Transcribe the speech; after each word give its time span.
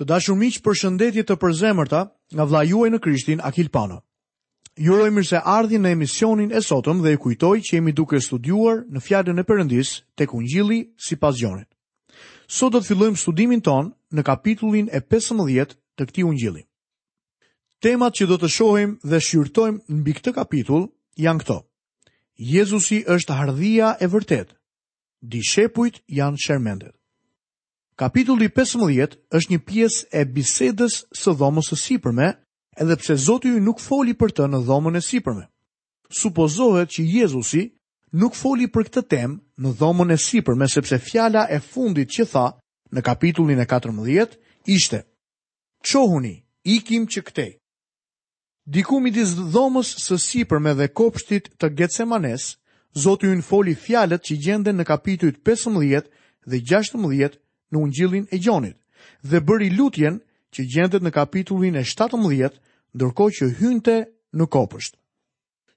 Të 0.00 0.06
dashur 0.08 0.36
miq, 0.40 0.56
për 0.64 0.76
shëndetje 0.82 1.22
të 1.28 1.34
përzemërta 1.40 2.00
nga 2.36 2.44
vlla 2.48 2.62
juaj 2.64 2.90
në 2.92 2.98
Krishtin 3.04 3.40
Akil 3.44 3.66
Pano. 3.74 3.98
Ju 4.80 4.94
uroj 4.96 5.10
mirë 5.12 5.28
se 5.30 5.40
ardhi 5.56 5.76
në 5.82 5.90
emisionin 5.94 6.52
e 6.56 6.62
sotëm 6.64 7.02
dhe 7.04 7.12
ju 7.12 7.20
kujtoj 7.24 7.58
që 7.66 7.74
jemi 7.76 7.92
duke 7.98 8.20
studiuar 8.24 8.78
në 8.94 9.02
fjalën 9.06 9.40
e 9.40 9.44
Perëndis 9.50 9.90
tek 10.16 10.32
Ungjilli 10.38 10.78
sipas 11.08 11.36
Gjonit. 11.42 11.68
Sot 12.56 12.72
do 12.72 12.80
të 12.80 12.88
fillojmë 12.88 13.20
studimin 13.24 13.60
ton 13.68 13.92
në 14.16 14.24
kapitullin 14.30 14.88
e 14.96 15.02
15 15.12 15.76
të 15.98 16.08
këtij 16.08 16.24
Ungjilli. 16.30 16.64
Temat 17.84 18.16
që 18.16 18.30
do 18.32 18.40
të 18.40 18.48
shohim 18.56 18.96
dhe 19.12 19.20
shqyrtojmë 19.28 19.98
mbi 20.00 20.16
këtë 20.18 20.32
kapitull 20.40 20.88
janë 21.26 21.44
këto. 21.44 21.58
Jezusi 22.54 23.04
është 23.16 23.36
ardhia 23.44 23.92
e 24.00 24.08
vërtet. 24.16 24.56
Dishepujt 25.36 26.00
janë 26.22 26.40
shermendet. 26.46 26.96
Kapitulli 27.96 28.48
15 28.48 29.16
është 29.36 29.50
një 29.52 29.58
pjesë 29.68 30.06
e 30.16 30.22
bisedës 30.32 30.94
së 31.18 31.34
dhomës 31.36 31.68
së 31.72 31.76
sipërme, 31.80 32.30
edhe 32.80 32.96
pse 32.96 33.16
Zoti 33.24 33.50
ju 33.52 33.60
nuk 33.60 33.82
foli 33.84 34.14
për 34.16 34.32
të 34.38 34.46
në 34.48 34.60
dhomën 34.68 34.96
e 34.96 35.02
sipërme. 35.04 35.44
Supozohet 36.22 36.94
që 36.94 37.02
Jezusi 37.04 37.66
nuk 38.20 38.34
foli 38.36 38.70
për 38.72 38.88
këtë 38.88 39.02
temë 39.12 39.38
në 39.62 39.74
dhomën 39.80 40.12
e 40.12 40.16
sipërme 40.24 40.68
sepse 40.72 40.98
fjala 41.00 41.44
e 41.52 41.60
fundit 41.68 42.08
që 42.16 42.26
tha 42.32 42.46
në 42.92 43.02
kapitullin 43.04 43.60
e 43.60 43.66
14 43.68 44.36
ishte: 44.76 45.02
"Çohuni, 45.84 46.34
ikim 46.64 47.04
që 47.12 47.20
këtej." 47.28 47.50
Diku 48.72 49.00
të 49.04 49.24
dhomës 49.52 49.88
së 50.06 50.16
sipërme 50.18 50.72
dhe 50.78 50.88
kopshtit 50.88 51.52
të 51.58 51.66
Getsemanes, 51.78 52.56
Zoti 53.04 53.26
ju 53.26 53.42
foli 53.42 53.74
fjalët 53.74 54.22
që 54.26 54.34
gjenden 54.44 54.76
në 54.80 54.84
kapitujt 54.84 55.44
15 55.44 56.02
dhe 56.48 56.56
16 56.60 57.41
në 57.72 57.80
ungjillin 57.82 58.26
e 58.30 58.38
gjonit 58.38 58.76
dhe 59.24 59.40
bëri 59.40 59.70
lutjen 59.76 60.20
që 60.54 60.64
gjendet 60.74 61.02
në 61.02 61.12
kapitullin 61.16 61.78
e 61.80 61.84
17, 61.88 62.58
ndërko 62.96 63.24
që 63.38 63.44
hynte 63.60 63.94
në 64.36 64.46
kopësht. 64.52 64.98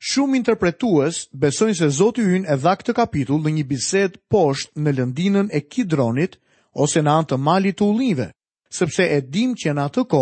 Shumë 0.06 0.38
interpretues 0.38 1.24
besojnë 1.40 1.78
se 1.80 1.88
Zotë 2.00 2.26
Yn 2.36 2.46
e 2.52 2.56
dha 2.60 2.74
këtë 2.78 2.94
kapitull 3.00 3.40
në 3.42 3.54
një 3.56 3.64
bised 3.72 4.18
posht 4.32 4.74
në 4.78 4.92
lëndinën 5.00 5.48
e 5.56 5.64
Kidronit 5.72 6.36
ose 6.84 7.02
në 7.02 7.14
antë 7.22 7.38
mali 7.40 7.72
të 7.74 7.88
ullive, 7.88 8.28
sepse 8.70 9.08
e 9.16 9.22
dim 9.24 9.56
që 9.58 9.74
në 9.74 9.86
atë 9.88 10.04
ko, 10.12 10.22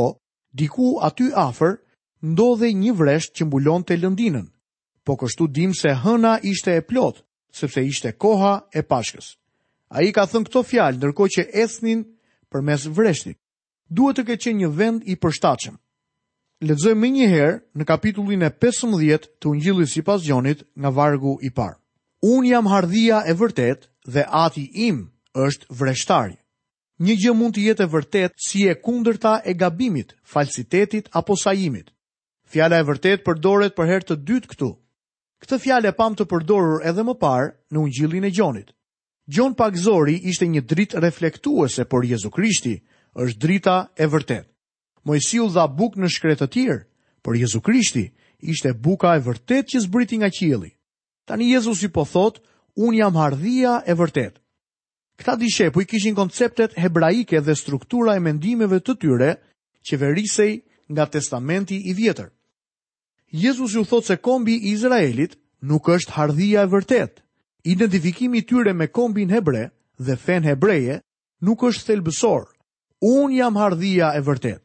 diku 0.53 0.93
aty 1.03 1.31
afer, 1.33 1.79
ndodhe 2.21 2.69
një 2.77 2.93
vresht 2.95 3.33
që 3.35 3.47
mbulon 3.49 3.83
të 3.83 3.97
lëndinën, 4.03 4.45
po 5.03 5.17
kështu 5.19 5.49
dim 5.49 5.73
se 5.75 5.95
hëna 6.03 6.37
ishte 6.47 6.77
e 6.77 6.85
plot, 6.85 7.23
sepse 7.51 7.81
ishte 7.89 8.13
koha 8.13 8.59
e 8.71 8.85
pashkës. 8.87 9.33
A 9.93 10.01
i 10.01 10.09
ka 10.09 10.25
thënë 10.25 10.47
këto 10.49 10.61
fjalë, 10.65 10.97
nërko 11.03 11.25
që 11.29 11.43
esnin 11.63 11.99
për 12.49 12.63
mes 12.65 12.85
vreshtit. 12.97 13.37
Duhet 13.93 14.17
të 14.17 14.23
ke 14.29 14.37
qenë 14.45 14.61
një 14.63 14.69
vend 14.79 15.03
i 15.05 15.15
përshtachem. 15.21 15.75
Ledzoj 16.65 16.95
me 16.97 17.11
njëherë 17.13 17.59
në 17.77 17.85
kapitullin 17.91 18.41
e 18.41 18.49
15 18.63 19.27
të 19.37 19.49
ungjillit 19.51 19.91
si 19.93 20.01
pas 20.07 20.21
gjonit 20.25 20.63
nga 20.81 20.89
vargu 20.97 21.35
i 21.45 21.51
parë. 21.53 21.77
Unë 22.25 22.49
jam 22.55 22.69
hardhia 22.71 23.19
e 23.29 23.35
vërtet 23.37 23.85
dhe 24.13 24.23
ati 24.45 24.63
im 24.87 24.97
është 25.45 25.69
vreshtari. 25.79 26.39
Një 27.05 27.13
gjë 27.21 27.33
mund 27.37 27.53
të 27.57 27.67
jetë 27.67 27.83
e 27.85 27.91
vërtet 27.95 28.31
si 28.47 28.65
e 28.71 28.77
kunder 28.85 29.17
ta 29.21 29.35
e 29.49 29.53
gabimit, 29.61 30.15
falsitetit 30.33 31.09
apo 31.19 31.35
sajimit. 31.37 31.91
Fjala 32.49 32.79
e 32.81 32.87
vërtet 32.89 33.21
përdoret 33.27 33.75
për 33.77 33.89
herë 33.91 34.07
të 34.09 34.19
dytë 34.25 34.49
këtu. 34.55 34.73
Këtë 35.43 35.59
fjale 35.65 35.91
pam 35.99 36.15
të 36.17 36.25
përdorur 36.33 36.81
edhe 36.87 37.03
më 37.05 37.19
parë 37.25 37.51
në 37.71 37.81
ungjillin 37.85 38.25
e 38.25 38.31
gjonit. 38.39 38.73
Gjon 39.31 39.53
Pagzori 39.55 40.17
ishte 40.27 40.47
një 40.51 40.61
dritë 40.67 40.99
reflektuese 40.99 41.85
për 41.87 42.03
Jezu 42.09 42.29
Krishti, 42.31 42.73
është 43.15 43.39
drita 43.39 43.75
e 43.95 44.07
vërtet. 44.11 44.49
Mojësiu 45.07 45.45
dha 45.53 45.63
buk 45.67 45.95
në 45.95 46.09
shkretë 46.11 46.43
të 46.43 46.47
tjerë, 46.53 46.83
për 47.23 47.37
Jezu 47.39 47.61
Krishti 47.63 48.03
ishte 48.51 48.73
buka 48.73 49.13
e 49.15 49.21
vërtet 49.23 49.71
që 49.71 49.81
zbriti 49.85 50.19
nga 50.19 50.27
qili. 50.29 50.73
Tani 51.27 51.53
Jezu 51.53 51.73
si 51.75 51.87
po 51.87 52.03
thot, 52.03 52.41
unë 52.75 52.97
jam 52.99 53.15
hardhia 53.15 53.77
e 53.87 53.95
vërtet. 53.95 54.41
Këta 55.19 55.37
dishe 55.39 55.69
pu 55.71 55.85
i 55.85 55.87
kishin 55.87 56.17
konceptet 56.19 56.75
hebraike 56.79 57.39
dhe 57.39 57.55
struktura 57.55 58.17
e 58.17 58.19
mendimeve 58.23 58.81
të 58.83 58.95
tyre 59.01 59.31
që 59.87 59.99
verisej 60.03 60.57
nga 60.91 61.05
testamenti 61.07 61.79
i 61.91 61.95
vjetër. 61.95 62.27
Jezus 63.31 63.75
ju 63.75 63.85
thot 63.85 64.03
se 64.05 64.17
kombi 64.19 64.57
i 64.59 64.71
Izraelit 64.75 65.37
nuk 65.61 65.87
është 65.89 66.11
hardhia 66.17 66.65
e 66.67 66.71
vërtet, 66.75 67.22
Identifikimi 67.65 68.45
tyre 68.45 68.73
me 68.73 68.87
kombin 68.87 69.29
hebre 69.29 69.71
dhe 69.99 70.15
fen 70.15 70.43
hebreje 70.43 70.99
nuk 71.41 71.63
është 71.63 71.85
thelbësor. 71.89 72.43
Unë 73.07 73.37
jam 73.37 73.55
hardhia 73.59 74.09
e 74.17 74.21
vërtet. 74.25 74.59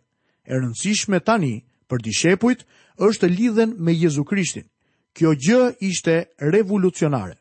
E 0.50 0.54
rëndësishme 0.58 1.20
tani 1.22 1.52
për 1.90 2.02
dishepujt 2.02 2.64
është 3.08 3.30
lidhen 3.30 3.74
me 3.78 3.92
Jezu 3.94 4.24
Krishtin. 4.24 4.66
Kjo 5.14 5.32
gjë 5.38 5.60
ishte 5.88 6.16
revolucionare. 6.40 7.38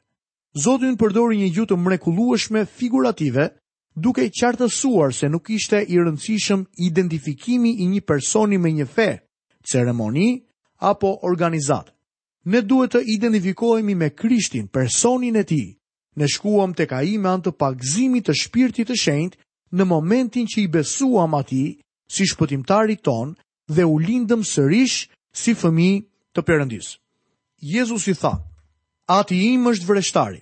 Zotin 0.63 0.93
përdori 0.97 1.37
një 1.41 1.49
gjutë 1.57 1.77
mrekulueshme 1.77 2.65
figurative 2.77 3.47
duke 3.95 4.29
qartësuar 4.29 5.09
se 5.13 5.29
nuk 5.29 5.49
ishte 5.57 5.81
i 5.81 5.97
rëndësishëm 5.97 6.65
identifikimi 6.89 7.73
i 7.83 7.89
një 7.95 8.05
personi 8.09 8.57
me 8.61 8.73
një 8.77 8.87
fe, 8.93 9.09
ceremoni 9.71 10.29
apo 10.93 11.17
organizatë 11.31 11.96
ne 12.47 12.61
duhet 12.63 12.93
të 12.95 12.99
identifikohemi 13.11 13.93
me 13.95 14.07
Krishtin, 14.15 14.67
personin 14.71 15.35
e 15.35 15.43
Tij. 15.43 15.73
Ne 16.17 16.27
shkuam 16.31 16.71
tek 16.73 16.93
ai 16.95 17.17
me 17.19 17.27
anë 17.33 17.43
të 17.47 17.51
pagëzimit 17.63 18.29
të 18.29 18.35
Shpirtit 18.41 18.87
të 18.87 18.95
Shenjtë 19.01 19.41
në 19.75 19.85
momentin 19.91 20.47
që 20.47 20.63
i 20.63 20.69
besuam 20.75 21.35
Atij 21.35 21.67
si 22.07 22.23
shpëtimtarit 22.31 23.01
ton 23.03 23.35
dhe 23.67 23.83
u 23.91 23.97
lindëm 23.99 24.45
sërish 24.47 25.09
si 25.35 25.53
fëmijë 25.59 25.99
të 26.33 26.39
Perëndisë. 26.47 26.93
Jezusi 27.73 28.13
tha: 28.15 28.33
"Ati 29.17 29.35
im 29.51 29.67
është 29.67 29.87
vreshtari." 29.91 30.39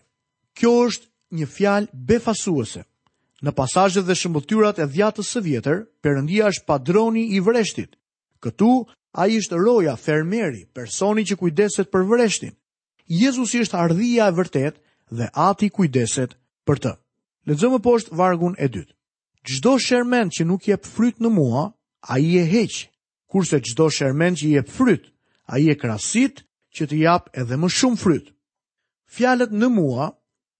Kjo 0.57 0.71
është 0.87 1.05
një 1.35 1.47
fjalë 1.55 1.91
befasuese. 2.09 2.83
Në 3.43 3.51
pasazhet 3.57 4.05
dhe 4.05 4.15
shëmbëtyrat 4.21 4.77
e 4.79 4.85
dhjatës 4.93 5.29
së 5.33 5.41
vjetër, 5.47 5.77
Perëndia 6.03 6.53
është 6.53 6.65
padroni 6.69 7.23
i 7.35 7.39
vreshtit. 7.47 7.97
Këtu 8.43 8.71
A 9.15 9.29
i 9.31 9.37
shtë 9.39 9.55
roja, 9.61 9.93
fermeri, 9.95 10.65
personi 10.75 11.23
që 11.23 11.37
kujdeset 11.39 11.87
për 11.91 12.03
vreshtin. 12.09 12.51
Jezus 13.07 13.53
i 13.55 13.61
shtë 13.63 13.77
ardhia 13.79 14.25
e 14.27 14.33
vërtet 14.35 14.79
dhe 15.15 15.29
ati 15.39 15.69
kujdeset 15.71 16.33
për 16.67 16.81
të. 16.83 16.91
Në 17.47 17.55
zëmë 17.61 17.79
poshtë 17.85 18.15
vargun 18.19 18.57
e 18.59 18.67
dytë. 18.67 18.91
Gjdo 19.45 19.75
shermen 19.85 20.31
që 20.35 20.45
nuk 20.49 20.67
je 20.67 20.75
pëfryt 20.83 21.21
në 21.23 21.31
mua, 21.31 21.63
a 22.11 22.19
i 22.19 22.33
e 22.41 22.43
heqë. 22.51 22.89
Kurse 23.31 23.61
gjdo 23.63 23.87
shermen 23.89 24.35
që 24.35 24.49
je 24.57 24.63
pëfryt, 24.67 25.07
a 25.47 25.61
i 25.63 25.69
e 25.71 25.75
krasit 25.79 26.43
që 26.75 26.87
të 26.89 26.99
japë 27.05 27.31
edhe 27.43 27.59
më 27.61 27.69
shumë 27.71 27.99
fryt. 28.03 28.33
Fjalet 29.15 29.53
në 29.55 29.69
mua 29.77 30.09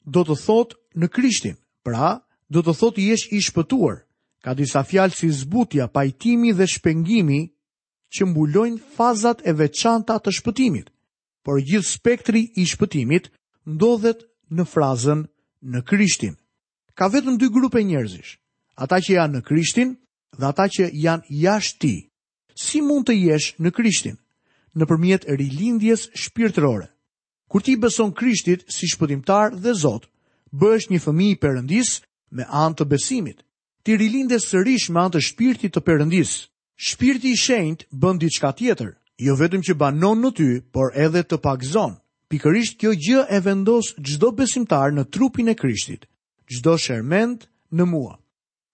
do 0.06 0.24
të 0.24 0.38
thot 0.46 0.78
në 0.96 1.10
krishtin, 1.18 1.58
pra 1.84 2.14
do 2.48 2.62
të 2.64 2.78
thot 2.80 3.02
i 3.04 3.10
esh 3.18 3.28
i 3.36 3.42
shpëtuar. 3.50 4.00
Ka 4.46 4.54
disa 4.56 4.86
fjalë 4.86 5.18
si 5.18 5.32
zbutja, 5.42 5.90
pajtimi 5.90 6.54
dhe 6.56 6.70
shpengimi 6.70 7.42
që 8.14 8.26
mbulojnë 8.30 8.82
fazat 8.96 9.42
e 9.50 9.54
veçanta 9.58 10.18
të 10.22 10.34
shpëtimit, 10.40 10.90
por 11.46 11.62
gjithë 11.66 11.90
spektri 11.90 12.42
i 12.62 12.66
shpëtimit 12.70 13.30
ndodhet 13.76 14.20
në 14.56 14.64
frazën 14.74 15.24
në 15.74 15.82
Krishtin. 15.90 16.36
Ka 16.98 17.10
vetëm 17.12 17.38
dy 17.42 17.48
grupe 17.52 17.82
njerëzish, 17.84 18.36
ata 18.86 18.98
që 19.04 19.12
janë 19.20 19.34
në 19.36 19.46
Krishtin 19.48 19.90
dhe 20.40 20.46
ata 20.52 20.66
që 20.76 20.90
janë 21.06 21.30
jashtë 21.44 21.96
Si 22.66 22.80
mund 22.86 23.08
të 23.10 23.14
jesh 23.20 23.48
në 23.62 23.72
Krishtin? 23.76 24.18
Në 24.76 24.86
përmjet 24.90 25.26
e 25.32 25.36
rilindjes 25.40 26.10
shpirtërore. 26.24 26.88
Kur 27.52 27.62
ti 27.64 27.76
beson 27.80 28.12
Krishtit 28.16 28.64
si 28.72 28.88
shpëtimtar 28.92 29.56
dhe 29.64 29.74
Zot, 29.82 30.08
bëhesh 30.52 30.88
një 30.92 31.00
fëmi 31.04 31.28
i 31.36 31.40
perëndis 31.40 31.98
me 32.36 32.46
anë 32.64 32.76
të 32.80 32.86
besimit. 32.92 33.44
Ti 33.84 33.98
rilindes 34.00 34.48
sërish 34.52 34.88
me 34.92 35.04
anë 35.04 35.14
të 35.18 35.22
shpirtit 35.30 35.76
të 35.76 35.84
perëndis. 35.88 36.32
Shpirti 36.76 37.32
i 37.32 37.38
shenjt 37.40 37.86
bën 37.96 38.18
diçka 38.20 38.52
tjetër, 38.52 38.90
jo 39.24 39.34
vetëm 39.40 39.62
që 39.64 39.76
banon 39.80 40.20
në 40.20 40.32
ty, 40.36 40.48
por 40.76 40.92
edhe 40.92 41.22
të 41.24 41.38
pakzon. 41.40 41.94
Pikërisht 42.28 42.76
kjo 42.82 42.92
gjë 43.00 43.22
e 43.32 43.40
vendos 43.46 43.94
çdo 44.04 44.34
besimtar 44.36 44.92
në 44.92 45.06
trupin 45.08 45.48
e 45.48 45.56
Krishtit, 45.56 46.04
çdo 46.52 46.76
sherment 46.78 47.48
në 47.72 47.84
mua. 47.88 48.18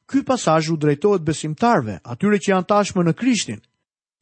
Ky 0.10 0.24
pasazh 0.26 0.72
u 0.74 0.78
drejtohet 0.82 1.22
besimtarve, 1.28 2.00
atyre 2.02 2.40
që 2.42 2.56
janë 2.56 2.70
tashmë 2.72 3.06
në 3.06 3.14
Krishtin. 3.22 3.62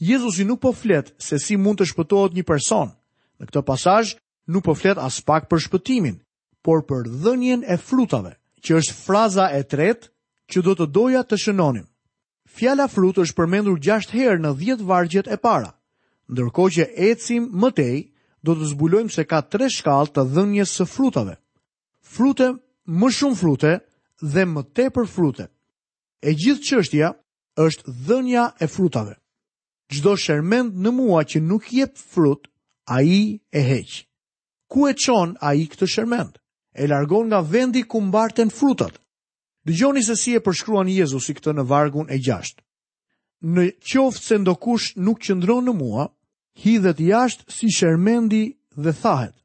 Jezusi 0.03 0.43
nuk 0.47 0.59
po 0.63 0.73
flet 0.75 1.13
se 1.17 1.39
si 1.39 1.55
mund 1.55 1.79
të 1.79 1.87
shpëtohet 1.93 2.35
një 2.35 2.43
person. 2.51 2.91
Në 3.39 3.47
këtë 3.47 3.63
pasazh 3.69 4.17
nuk 4.51 4.65
po 4.67 4.75
flet 4.75 4.99
as 4.99 5.21
pak 5.23 5.47
për 5.47 5.63
shpëtimin, 5.69 6.19
por 6.61 6.83
për 6.89 7.07
dhënien 7.23 7.63
e 7.63 7.77
frutave, 7.79 8.35
që 8.59 8.81
është 8.81 8.97
fraza 9.05 9.47
e 9.55 9.63
tretë 9.71 10.11
që 10.51 10.65
do 10.67 10.75
të 10.75 10.89
doja 10.97 11.23
të 11.23 11.39
shënonim 11.45 11.87
fjala 12.59 12.88
frut 12.91 13.15
është 13.23 13.38
përmendur 13.39 13.77
6 13.88 14.09
herë 14.19 14.41
në 14.44 14.50
10 14.63 14.81
vargjet 14.89 15.27
e 15.31 15.38
para. 15.45 15.69
Ndërko 16.31 16.63
që 16.75 16.83
ecim 17.09 17.44
më 17.61 17.69
tej, 17.79 17.97
do 18.45 18.51
të 18.56 18.65
zbulojmë 18.73 19.13
se 19.15 19.23
ka 19.31 19.39
3 19.53 19.69
shkallë 19.77 20.13
të 20.15 20.23
dhënjes 20.33 20.73
së 20.79 20.88
frutave. 20.91 21.35
Frute, 22.13 22.50
më 23.00 23.07
shumë 23.17 23.38
frute 23.41 23.71
dhe 24.33 24.44
më 24.53 24.61
tepër 24.77 25.07
frute. 25.15 25.45
E 26.19 26.29
gjithë 26.41 26.65
çështja 26.69 27.09
është 27.63 27.94
dhënja 28.07 28.45
e 28.59 28.67
frutave. 28.75 29.15
Çdo 29.94 30.13
shërmend 30.23 30.71
në 30.83 30.91
mua 31.00 31.21
që 31.29 31.39
nuk 31.50 31.71
jep 31.73 31.95
frut, 32.12 32.44
ai 32.85 33.39
e 33.53 33.62
heq. 33.71 33.91
Ku 34.71 34.79
e 34.88 34.94
çon 35.03 35.29
ai 35.50 35.63
këtë 35.71 35.88
shërmend? 35.95 36.33
E 36.75 36.83
largon 36.91 37.25
nga 37.29 37.39
vendi 37.53 37.81
ku 37.88 38.00
mbarten 38.05 38.51
frutat. 38.59 39.00
Dëgjoni 39.69 40.01
se 40.01 40.16
si 40.18 40.31
e 40.33 40.39
përshkruan 40.42 40.88
Jezusi 40.89 41.36
këtë 41.38 41.51
në 41.54 41.63
vargun 41.69 42.07
e 42.10 42.18
gjasht. 42.25 42.57
Në 43.54 43.63
qoftë 43.86 44.24
se 44.27 44.38
ndokush 44.42 44.88
nuk 45.06 45.19
qëndron 45.21 45.68
në 45.69 45.74
mua, 45.77 46.06
hidhet 46.63 46.98
jashtë 47.06 47.54
si 47.54 47.68
shermendi 47.77 48.42
dhe 48.83 48.94
thahet. 49.01 49.36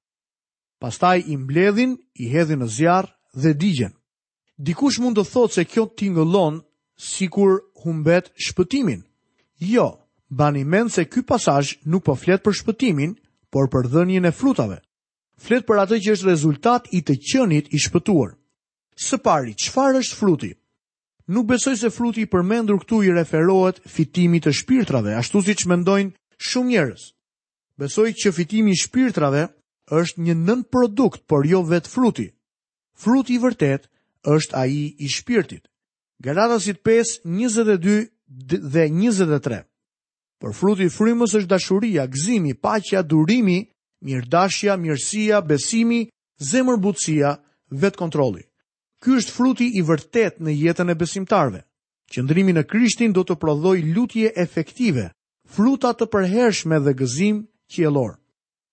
Pastaj 0.81 1.19
i 1.33 1.37
mbledhin, 1.43 1.93
i 2.23 2.29
hedhin 2.33 2.63
në 2.65 2.69
zjarë 2.77 3.13
dhe 3.43 3.53
digjen. 3.61 3.93
Dikush 4.67 4.99
mund 5.03 5.19
të 5.21 5.27
thotë 5.33 5.55
se 5.59 5.65
kjo 5.73 5.85
tingëllon 6.01 6.63
si 7.11 7.27
kur 7.35 7.53
humbet 7.85 8.31
shpëtimin. 8.47 9.03
Jo, 9.75 9.89
bani 10.39 10.65
men 10.73 10.89
se 10.95 11.05
ky 11.13 11.21
pasaj 11.29 11.77
nuk 11.91 12.05
po 12.07 12.17
flet 12.23 12.41
për 12.45 12.57
shpëtimin, 12.63 13.13
por 13.53 13.69
për 13.73 13.91
dhënjën 13.93 14.31
e 14.31 14.33
frutave. 14.41 14.81
Flet 15.45 15.69
për 15.69 15.85
atë 15.85 16.01
që 16.05 16.17
është 16.17 16.31
rezultat 16.33 16.89
i 16.97 17.03
të 17.05 17.19
qënit 17.29 17.75
i 17.77 17.83
shpëtuar. 17.89 18.33
Së 18.95 19.19
pari, 19.19 19.55
qëfar 19.59 19.97
është 19.99 20.15
fruti? 20.17 20.53
Nuk 21.35 21.49
besoj 21.49 21.75
se 21.81 21.91
fruti 21.91 22.23
i 22.23 22.29
përmendur 22.31 22.79
këtu 22.83 22.99
i 23.09 23.13
referohet 23.17 23.81
fitimit 23.89 24.45
të 24.47 24.53
shpirtrave, 24.61 25.15
ashtu 25.19 25.41
si 25.43 25.55
që 25.57 25.71
mendojnë 25.73 26.15
shumë 26.39 26.69
njërës. 26.71 27.05
Besoj 27.81 28.13
që 28.21 28.33
fitimi 28.37 28.75
i 28.75 28.79
shpirtrave 28.79 29.47
është 29.99 30.21
një 30.23 30.35
nën 30.47 30.63
produkt, 30.71 31.25
por 31.27 31.47
jo 31.49 31.65
vetë 31.67 31.91
fruti. 31.91 32.29
Fruti 32.95 33.35
i 33.35 33.41
vërtet 33.43 33.89
është 34.31 34.57
aji 34.63 34.85
i 35.03 35.09
shpirtit. 35.11 35.65
Galatasit 36.23 36.79
5, 36.87 37.25
22 37.27 37.97
dhe 38.29 38.87
23. 38.89 39.65
Për 40.41 40.55
fruti 40.55 40.87
i 40.87 40.93
frimës 40.93 41.35
është 41.41 41.51
dashuria, 41.51 42.07
gzimi, 42.07 42.55
pacja, 42.55 43.03
durimi, 43.03 43.63
mirdashja, 44.05 44.77
mirësia, 44.77 45.41
besimi, 45.43 46.05
zemërbutësia, 46.53 47.35
vetë 47.75 47.99
kontroli. 47.99 48.45
Ky 49.05 49.13
është 49.21 49.35
fruti 49.37 49.67
i 49.77 49.83
vërtet 49.85 50.39
në 50.41 50.53
jetën 50.65 50.89
e 50.89 50.95
besimtarve. 50.97 51.59
Qëndrimi 52.15 52.55
në 52.57 52.63
Krishtin 52.71 53.13
do 53.13 53.21
të 53.29 53.35
prodhoj 53.43 53.75
lutje 53.93 54.31
efektive, 54.45 55.11
fruta 55.53 55.91
të 55.93 56.07
përhershme 56.15 56.79
dhe 56.81 56.95
gëzim 56.97 57.43
qielor. 57.75 58.15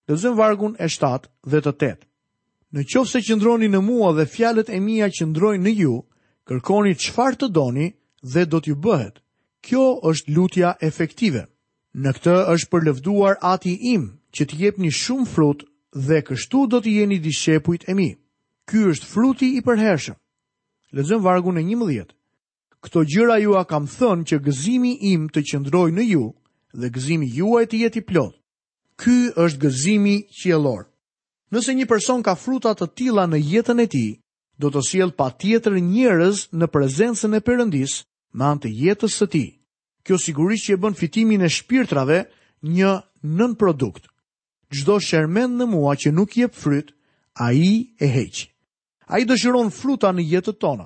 Lezëm 0.08 0.38
vargun 0.40 0.78
e 0.80 0.88
7 0.88 1.28
dhe 1.52 1.60
të 1.66 1.74
8. 1.76 2.08
Në 2.76 2.86
qofë 2.94 3.12
se 3.12 3.22
qëndroni 3.28 3.68
në 3.74 3.82
mua 3.90 4.14
dhe 4.16 4.26
fjalet 4.36 4.72
e 4.72 4.80
mija 4.86 5.10
qëndrojnë 5.18 5.66
në 5.68 5.74
ju, 5.82 5.98
kërkoni 6.48 6.96
qëfar 7.04 7.36
të 7.36 7.52
doni 7.60 7.90
dhe 8.24 8.46
do 8.48 8.62
t'ju 8.64 8.80
bëhet. 8.86 9.20
Kjo 9.66 9.84
është 10.12 10.36
lutja 10.38 10.78
efektive. 10.88 11.44
Në 12.00 12.16
këtë 12.16 12.38
është 12.56 12.72
përlevduar 12.72 13.36
ati 13.52 13.76
im 13.94 14.08
që 14.32 14.48
t'jep 14.48 14.80
një 14.80 14.96
shumë 15.02 15.28
frut 15.34 15.68
dhe 16.08 16.24
kështu 16.30 16.68
do 16.72 16.80
t'jeni 16.88 17.20
dishepujt 17.28 17.90
e 17.92 17.94
mi. 18.00 18.12
Ky 18.72 18.86
është 18.88 19.06
fruti 19.12 19.48
i 19.60 19.62
përhershëm. 19.68 20.16
Lezëm 20.96 21.20
vargun 21.26 21.58
e 21.60 21.62
një 21.68 21.76
mëdhjet. 21.80 22.12
Këto 22.88 23.02
gjyra 23.12 23.36
jua 23.44 23.66
kam 23.68 23.84
thënë 23.92 24.24
që 24.32 24.38
gëzimi 24.46 24.94
im 25.12 25.26
të 25.28 25.42
qëndroj 25.50 25.90
në 25.98 26.06
ju 26.08 26.30
dhe 26.80 26.90
gëzimi 26.96 27.28
juaj 27.36 27.66
e 27.66 27.68
të 27.68 27.82
jeti 27.82 28.02
plot. 28.08 28.38
Ky 29.02 29.18
është 29.44 29.60
gëzimi 29.66 30.16
qëjëlor. 30.38 30.86
Nëse 31.52 31.76
një 31.76 31.88
person 31.92 32.24
ka 32.24 32.38
frutat 32.40 32.80
të 32.80 32.88
tila 32.96 33.26
në 33.28 33.42
jetën 33.52 33.82
e 33.84 33.88
ti, 33.92 34.06
do 34.56 34.72
të 34.72 34.84
sjell 34.88 35.12
pa 35.20 35.28
tjetër 35.42 35.76
njërës 35.92 36.46
në 36.56 36.70
prezencën 36.72 37.36
e 37.36 37.42
përëndis 37.44 37.96
në 38.40 38.44
antë 38.54 38.72
jetës 38.86 39.18
së 39.20 39.28
ti. 39.34 39.44
Kjo 40.08 40.16
sigurisht 40.18 40.70
që 40.70 40.78
e 40.80 40.82
bën 40.86 40.96
fitimin 41.02 41.44
e 41.44 41.50
shpirtrave 41.52 42.24
një 42.72 42.92
nën 43.36 43.58
produkt. 43.60 44.08
Gjdo 44.72 44.96
shermen 45.04 45.60
në 45.60 45.68
mua 45.76 45.98
që 46.00 46.16
nuk 46.16 46.40
je 46.40 46.48
pëfryt, 46.48 46.96
a 47.36 47.52
i 47.68 47.72
e 48.00 48.08
heqë 48.16 48.48
a 49.12 49.20
i 49.20 49.28
dëshiron 49.28 49.70
fruta 49.76 50.10
në 50.16 50.24
jetët 50.34 50.58
tona. 50.64 50.86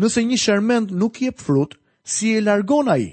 Nëse 0.00 0.22
një 0.26 0.38
shermend 0.44 0.90
nuk 1.02 1.20
je 1.22 1.30
për 1.30 1.44
frut, 1.46 1.76
si 2.02 2.32
e 2.34 2.40
largon 2.42 2.90
a 2.90 2.96
i. 2.98 3.10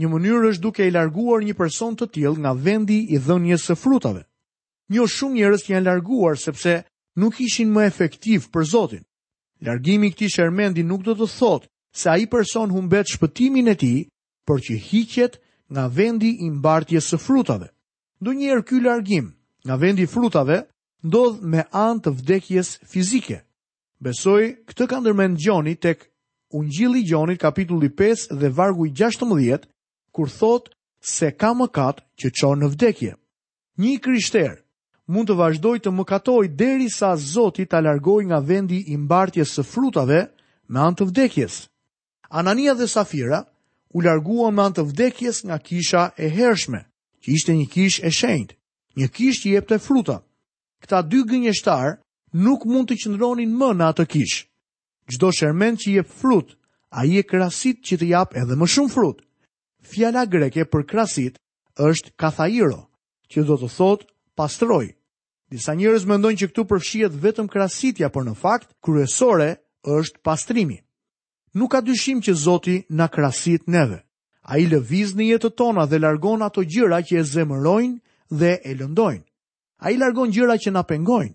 Një 0.00 0.08
mënyrë 0.12 0.50
është 0.54 0.64
duke 0.66 0.86
e 0.86 0.94
larguar 0.94 1.42
një 1.44 1.54
person 1.58 1.92
të 1.98 2.08
tjil 2.14 2.38
nga 2.42 2.52
vendi 2.66 3.00
i 3.14 3.20
dhënjës 3.20 3.66
së 3.68 3.76
frutave. 3.82 4.22
Një 4.94 5.04
shumë 5.16 5.36
njërës 5.38 5.66
një 5.68 5.82
larguar 5.84 6.40
sepse 6.40 6.78
nuk 7.20 7.40
ishin 7.44 7.68
më 7.76 7.84
efektiv 7.90 8.48
për 8.54 8.64
Zotin. 8.72 9.04
Largimi 9.66 10.10
këti 10.14 10.30
shermendi 10.34 10.82
nuk 10.88 11.04
do 11.06 11.12
të 11.20 11.28
thotë 11.38 11.68
se 12.00 12.08
a 12.10 12.16
i 12.22 12.26
person 12.32 12.72
humbet 12.74 13.12
shpëtimin 13.12 13.68
e 13.70 13.76
ti 13.82 13.94
për 14.48 14.58
që 14.66 14.80
hiqet 14.88 15.38
nga 15.72 15.84
vendi 15.98 16.32
i 16.44 16.48
mbartjes 16.50 17.08
së 17.12 17.18
frutave. 17.20 17.68
Ndë 18.20 18.32
njerë 18.40 18.64
ky 18.68 18.80
largim 18.80 19.26
nga 19.64 19.76
vendi 19.82 20.04
i 20.06 20.12
frutave 20.14 20.56
ndodh 21.06 21.36
me 21.52 21.62
antë 21.88 22.10
vdekjes 22.18 22.78
fizike. 22.92 23.38
Besoj, 24.04 24.42
këtë 24.68 24.84
ka 24.92 24.98
ndërmend 25.00 25.38
Gjoni 25.40 25.72
tek 25.80 26.02
Ungjilli 26.54 27.00
i 27.00 27.04
Gjonit, 27.08 27.38
kapitulli 27.40 27.88
5 27.96 28.34
dhe 28.36 28.50
vargu 28.52 28.84
i 28.84 28.90
16, 28.92 29.64
kur 30.12 30.28
thotë 30.28 30.72
se 31.12 31.30
ka 31.40 31.54
mëkat 31.56 32.02
që 32.20 32.28
çon 32.40 32.60
në 32.62 32.68
vdekje. 32.74 33.14
Një 33.80 33.94
krishter 34.04 34.58
mund 35.08 35.30
të 35.30 35.38
vazhdoj 35.40 35.78
të 35.82 35.94
mëkatoj 35.96 36.50
deri 36.60 36.90
sa 36.92 37.14
Zoti 37.16 37.64
ta 37.66 37.80
largoj 37.82 38.26
nga 38.28 38.42
vendi 38.44 38.82
i 38.92 38.96
mbartjes 39.00 39.56
së 39.56 39.64
frutave 39.72 40.20
me 40.68 40.84
anë 40.84 41.00
të 41.00 41.08
vdekjes. 41.10 41.56
Anania 42.28 42.76
dhe 42.76 42.86
Safira 42.92 43.40
u 43.94 44.04
larguan 44.04 44.52
me 44.54 44.68
anë 44.68 44.80
të 44.82 44.88
vdekjes 44.92 45.40
nga 45.48 45.56
kisha 45.58 46.04
e 46.20 46.28
hershme, 46.36 46.84
që 47.24 47.36
ishte 47.40 47.56
një 47.56 47.68
kishë 47.72 48.04
e 48.08 48.12
shenjtë, 48.20 48.54
një 49.00 49.08
kishë 49.16 49.42
që 49.46 49.56
jepte 49.58 49.80
fruta. 49.80 50.20
Këta 50.82 51.00
dy 51.08 51.24
gënjeshtar 51.30 52.03
nuk 52.34 52.66
mund 52.66 52.90
të 52.90 52.96
qëndronin 52.98 53.52
më 53.54 53.68
në 53.78 53.84
atë 53.94 54.04
kish. 54.10 54.40
Gjdo 55.12 55.30
shermen 55.36 55.76
që 55.78 55.88
je 55.98 56.02
frut, 56.02 56.54
a 56.90 57.04
je 57.06 57.22
krasit 57.22 57.78
që 57.86 57.96
të 58.00 58.06
jap 58.10 58.34
edhe 58.34 58.56
më 58.58 58.66
shumë 58.68 58.90
frut. 58.92 59.22
Fjala 59.82 60.24
greke 60.26 60.64
për 60.66 60.86
krasit 60.90 61.38
është 61.78 62.14
kathairo, 62.18 62.88
që 63.30 63.44
do 63.46 63.56
të 63.58 63.68
thot 63.76 64.00
pastroj. 64.36 64.86
Disa 65.50 65.74
njërës 65.78 66.06
mendojnë 66.10 66.40
që 66.40 66.48
këtu 66.50 66.64
përfshiet 66.70 67.14
vetëm 67.22 67.48
krasitja, 67.52 68.10
për 68.10 68.24
në 68.26 68.34
fakt, 68.40 68.72
kryesore 68.82 69.48
është 69.86 70.22
pastrimi. 70.24 70.80
Nuk 71.54 71.70
ka 71.70 71.80
dyshim 71.86 72.18
që 72.24 72.34
Zoti 72.34 72.76
na 72.90 73.06
krasit 73.08 73.68
neve. 73.70 74.00
A 74.42 74.58
i 74.58 74.66
lëviz 74.66 75.14
në 75.14 75.28
jetë 75.32 75.52
tona 75.56 75.86
dhe 75.86 76.00
largon 76.02 76.42
ato 76.42 76.64
gjyra 76.66 76.98
që 77.06 77.20
e 77.20 77.24
zemërojnë 77.24 77.98
dhe 78.40 78.52
e 78.66 78.74
lëndojnë. 78.80 79.22
A 79.84 79.92
i 79.92 79.96
largon 79.96 80.32
gjyra 80.34 80.58
që 80.60 80.74
na 80.74 80.82
pengojnë 80.82 81.34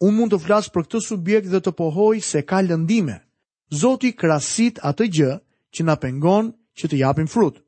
unë 0.00 0.16
mund 0.16 0.32
të 0.34 0.38
flas 0.44 0.68
për 0.72 0.86
këtë 0.86 1.00
subjekt 1.06 1.50
dhe 1.52 1.60
të 1.64 1.72
pohoj 1.80 2.16
se 2.24 2.42
ka 2.42 2.60
lëndime. 2.64 3.18
Zoti 3.80 4.12
krasit 4.16 4.80
atë 4.82 5.08
gjë 5.16 5.32
që 5.76 5.84
na 5.86 5.96
pengon 6.02 6.52
që 6.78 6.88
të 6.90 7.00
japim 7.04 7.28
frut. 7.28 7.60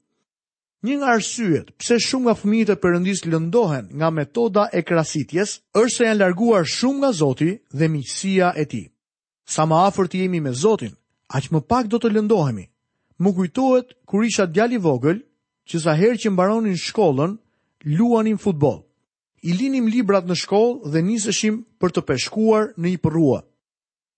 Një 0.82 0.96
nga 0.98 1.12
arsyet 1.14 1.68
pse 1.78 2.00
shumë 2.02 2.24
nga 2.26 2.34
fëmijët 2.40 2.72
e 2.74 2.78
Perëndis 2.82 3.20
lëndohen 3.30 3.86
nga 3.98 4.08
metoda 4.10 4.64
e 4.72 4.80
krasitjes 4.82 5.60
është 5.78 5.94
se 5.94 6.08
janë 6.08 6.18
larguar 6.22 6.64
shumë 6.66 6.98
nga 7.00 7.10
Zoti 7.20 7.52
dhe 7.78 7.86
miqësia 7.92 8.48
e 8.58 8.64
Tij. 8.70 8.88
Sa 9.52 9.62
më 9.66 9.76
afër 9.86 10.08
të 10.08 10.22
jemi 10.24 10.40
me 10.42 10.52
Zotin, 10.62 10.96
aq 11.36 11.44
më 11.52 11.60
pak 11.70 11.84
do 11.90 12.00
të 12.00 12.10
lëndohemi. 12.14 12.64
Më 13.22 13.30
kujtohet 13.36 13.94
kur 14.08 14.24
isha 14.26 14.46
djali 14.48 14.76
i 14.80 14.82
vogël, 14.82 15.20
që 15.68 15.76
sa 15.82 15.92
herë 16.00 16.18
që 16.22 16.32
mbaronin 16.34 16.78
shkollën, 16.86 17.38
luanin 17.94 18.38
futboll 18.42 18.80
i 19.42 19.52
linim 19.56 19.88
librat 19.90 20.26
në 20.28 20.36
shkollë 20.38 20.90
dhe 20.92 21.02
nisëshim 21.02 21.56
për 21.82 21.92
të 21.96 22.02
peshkuar 22.08 22.68
në 22.78 22.92
i 22.94 22.98
përrua. 23.02 23.40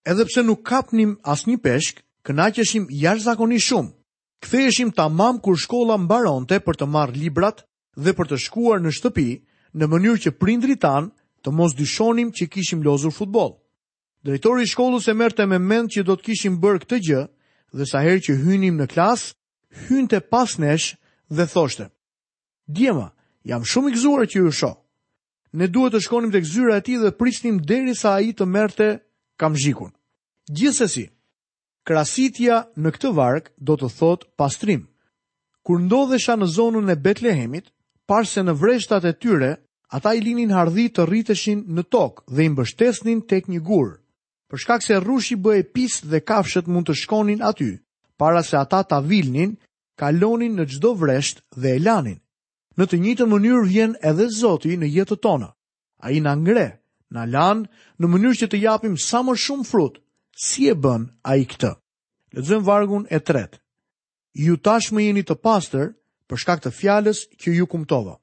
Edhe 0.05 0.27
pse 0.29 0.43
nuk 0.45 0.63
kapnim 0.69 1.15
asnjë 1.23 1.59
peshk, 1.65 2.03
kënaqeshim 2.29 2.87
jashtëzakonisht 2.93 3.71
shumë. 3.71 3.93
Ktheheshim 4.45 4.91
tamam 4.93 5.39
kur 5.41 5.57
shkolla 5.57 5.97
mbaronte 6.03 6.59
për 6.61 6.77
të 6.81 6.91
marrë 6.93 7.17
librat 7.21 7.65
dhe 7.97 8.13
për 8.13 8.27
të 8.31 8.39
shkuar 8.45 8.83
në 8.85 8.93
shtëpi 8.99 9.29
në 9.73 9.89
mënyrë 9.89 10.21
që 10.27 10.35
prindrit 10.37 10.81
tan 10.85 11.09
të 11.45 11.53
mos 11.57 11.73
dyshonim 11.79 12.33
që 12.37 12.49
kishim 12.53 12.85
lozur 12.85 13.13
futboll. 13.17 13.57
Drejtori 14.25 14.65
i 14.65 14.69
shkollës 14.71 15.09
e 15.09 15.17
merrte 15.17 15.47
me 15.49 15.59
mend 15.59 15.93
që 15.97 16.05
do 16.05 16.17
të 16.17 16.25
kishim 16.29 16.61
bërë 16.61 16.85
këtë 16.85 17.01
gjë 17.09 17.25
dhe 17.77 17.89
sa 17.89 18.05
herë 18.05 18.23
që 18.29 18.37
hynim 18.45 18.77
në 18.81 18.91
klas, 18.93 19.31
hynte 19.89 20.21
pas 20.33 20.59
nesh 20.61 20.93
dhe 21.33 21.47
thoshte: 21.49 21.89
"Djema, 22.69 23.09
jam 23.45 23.65
shumë 23.65 23.89
i 23.89 23.95
gëzuar 23.97 24.27
që 24.29 24.41
ju 24.45 24.53
shoh 24.53 24.79
ne 25.55 25.67
duhet 25.71 25.95
të 25.95 26.01
shkonim 26.03 26.33
të 26.35 26.41
këzyra 26.45 26.79
e 26.81 26.99
dhe 27.01 27.11
pristim 27.21 27.61
deri 27.71 27.95
sa 27.95 28.17
a 28.19 28.21
i 28.27 28.33
të 28.35 28.47
merte 28.51 28.89
kam 29.39 29.55
zhikun. 29.55 29.93
Gjithsesi, 30.51 31.05
krasitja 31.87 32.59
në 32.77 32.91
këtë 32.97 33.11
varkë 33.17 33.53
do 33.69 33.77
të 33.79 33.89
thot 33.99 34.25
pastrim. 34.39 34.83
Kur 35.65 35.79
ndodhesha 35.81 36.35
në 36.37 36.49
zonën 36.57 36.91
e 36.93 36.97
Betlehemit, 37.05 37.67
parë 38.09 38.29
se 38.31 38.43
në 38.45 38.55
vreshtat 38.61 39.05
e 39.09 39.15
tyre, 39.15 39.53
ata 39.89 40.13
i 40.15 40.21
linin 40.21 40.51
hardhi 40.53 40.89
të 40.91 41.07
rriteshin 41.09 41.63
në 41.75 41.87
tokë 41.93 42.35
dhe 42.35 42.45
i 42.45 42.51
mbështesnin 42.53 43.23
tek 43.31 43.47
një 43.49 43.63
gurë. 43.65 43.95
Për 44.51 44.59
shkak 44.61 44.83
se 44.85 44.99
rrushi 45.01 45.39
bëhe 45.45 45.65
pisë 45.75 46.11
dhe 46.11 46.21
kafshët 46.29 46.67
mund 46.69 46.91
të 46.91 46.99
shkonin 47.05 47.41
aty, 47.49 47.71
para 48.19 48.43
se 48.43 48.59
ata 48.59 48.83
ta 48.85 48.99
vilnin, 49.01 49.55
kalonin 49.99 50.59
në 50.59 50.67
gjdo 50.75 50.93
vresht 51.01 51.45
dhe 51.57 51.77
e 51.79 52.19
në 52.79 52.87
të 52.91 52.99
njëjtën 53.03 53.29
mënyrë 53.31 53.67
vjen 53.71 53.93
edhe 54.11 54.27
Zoti 54.35 54.77
në 54.81 54.89
jetën 54.95 55.21
tonë. 55.23 55.51
Ai 56.05 56.19
na 56.21 56.35
ngre, 56.37 56.67
na 57.15 57.27
lan 57.31 57.65
në 58.01 58.11
mënyrë 58.11 58.39
që 58.43 58.49
të 58.53 58.63
japim 58.65 58.97
sa 58.99 59.23
më 59.25 59.35
shumë 59.39 59.67
frut. 59.69 60.01
Si 60.35 60.67
e 60.69 60.75
bën 60.75 61.07
ai 61.31 61.45
këtë? 61.49 61.75
Lexojmë 62.35 62.67
vargun 62.67 63.05
e 63.15 63.21
tretë. 63.23 63.61
Ju 64.35 64.57
tashmë 64.67 65.05
jeni 65.09 65.23
të 65.23 65.37
pastër 65.45 65.93
për 66.29 66.41
shkak 66.43 66.65
të 66.65 66.73
fjalës 66.75 67.21
që 67.41 67.55
ju 67.55 67.67
kumtova. 67.71 68.17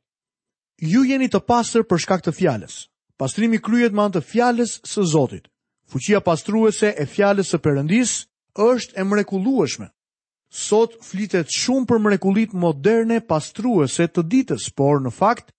Ju 0.81 1.05
jeni 1.07 1.29
të 1.31 1.39
pastër 1.47 1.85
për 1.87 2.01
shkak 2.03 2.25
të 2.27 2.33
fjalës. 2.35 2.75
Pastrimi 3.21 3.61
kryhet 3.61 3.95
me 3.95 4.03
anë 4.03 4.17
të 4.19 4.25
fjalës 4.31 4.79
së 4.83 5.05
Zotit. 5.13 5.47
Fuqia 5.91 6.19
pastruese 6.23 6.91
e 6.91 7.05
fjalës 7.07 7.53
së 7.53 7.61
Perëndis 7.63 8.17
është 8.65 8.99
e 8.99 9.03
mrekullueshme 9.07 9.87
sot 10.51 10.91
flitet 10.99 11.47
shumë 11.49 11.87
për 11.87 12.01
mrekullit 12.05 12.51
moderne 12.59 13.21
pastruese 13.23 14.07
të 14.11 14.23
ditës, 14.33 14.65
por 14.75 14.99
në 14.99 15.13
fakt 15.15 15.53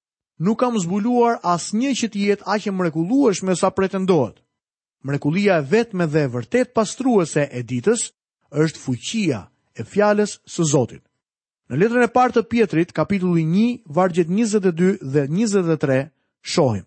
nuk 0.44 0.58
kam 0.60 0.76
zbuluar 0.82 1.38
as 1.48 1.70
një 1.72 1.94
që 2.00 2.08
të 2.12 2.26
jetë 2.26 2.48
aq 2.54 2.66
mrekullueshme 2.76 3.56
sa 3.56 3.70
pretendohet. 3.72 4.36
Mrekullia 5.02 5.58
e 5.58 5.86
me 5.96 6.06
dhe 6.06 6.26
e 6.26 6.28
vërtet 6.34 6.74
pastruese 6.76 7.48
e 7.50 7.62
ditës 7.62 8.12
është 8.52 8.78
fuqia 8.84 9.40
e 9.74 9.82
fjalës 9.82 10.38
së 10.46 10.62
Zotit. 10.68 11.02
Në 11.72 11.78
letrën 11.80 12.04
e 12.04 12.12
parë 12.12 12.32
të 12.34 12.42
pjetrit, 12.52 12.92
kapitulli 12.92 13.42
1, 13.42 13.82
vargjet 13.88 14.28
22 14.28 14.98
dhe 15.00 15.24
23 15.26 16.10
shohim. 16.44 16.84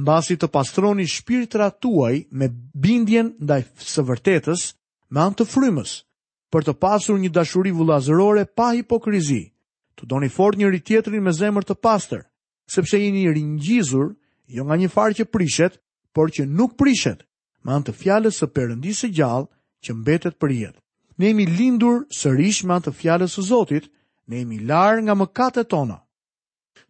Mbasi 0.00 0.38
të 0.40 0.48
pastroni 0.48 1.04
shpirtrat 1.06 1.76
tuaj 1.82 2.24
me 2.32 2.48
bindjen 2.74 3.34
ndaj 3.44 3.60
së 3.76 4.06
vërtetës, 4.08 4.62
me 5.12 5.20
antë 5.26 5.42
të 5.42 5.48
frymës, 5.52 5.94
për 6.54 6.64
të 6.68 6.72
pasur 6.82 7.18
një 7.20 7.30
dashuri 7.36 7.72
vullazërore 7.76 8.44
pa 8.58 8.70
hipokrizi. 8.76 9.40
Të 9.98 10.06
doni 10.12 10.28
fort 10.36 10.58
njëri 10.60 10.80
tjetrin 10.86 11.22
me 11.26 11.32
zemër 11.38 11.64
të 11.68 11.76
pastër, 11.84 12.22
sepse 12.74 13.00
jeni 13.02 13.24
ringjizur 13.36 14.06
jo 14.56 14.62
nga 14.64 14.76
një 14.80 14.88
farë 14.94 15.18
që 15.20 15.28
prishet, 15.34 15.74
por 16.14 16.30
që 16.34 16.46
nuk 16.48 16.76
prishet, 16.80 17.24
me 17.64 17.74
anë 17.76 17.88
të 17.88 17.94
fjalës 18.00 18.38
së 18.40 18.48
Perëndisë 18.56 19.02
së 19.06 19.10
gjallë 19.18 19.48
që 19.84 19.94
mbetet 19.98 20.38
për 20.40 20.54
jetë. 20.58 20.80
Ne 21.18 21.28
jemi 21.32 21.46
lindur 21.50 21.98
sërish 22.22 22.62
me 22.64 22.76
anë 22.78 22.86
të 22.86 22.92
fjalës 23.00 23.34
së 23.38 23.42
Zotit, 23.50 23.88
ne 24.30 24.42
jemi 24.44 24.60
larë 24.70 25.04
nga 25.06 25.18
mëkatet 25.18 25.68
tona. 25.72 25.98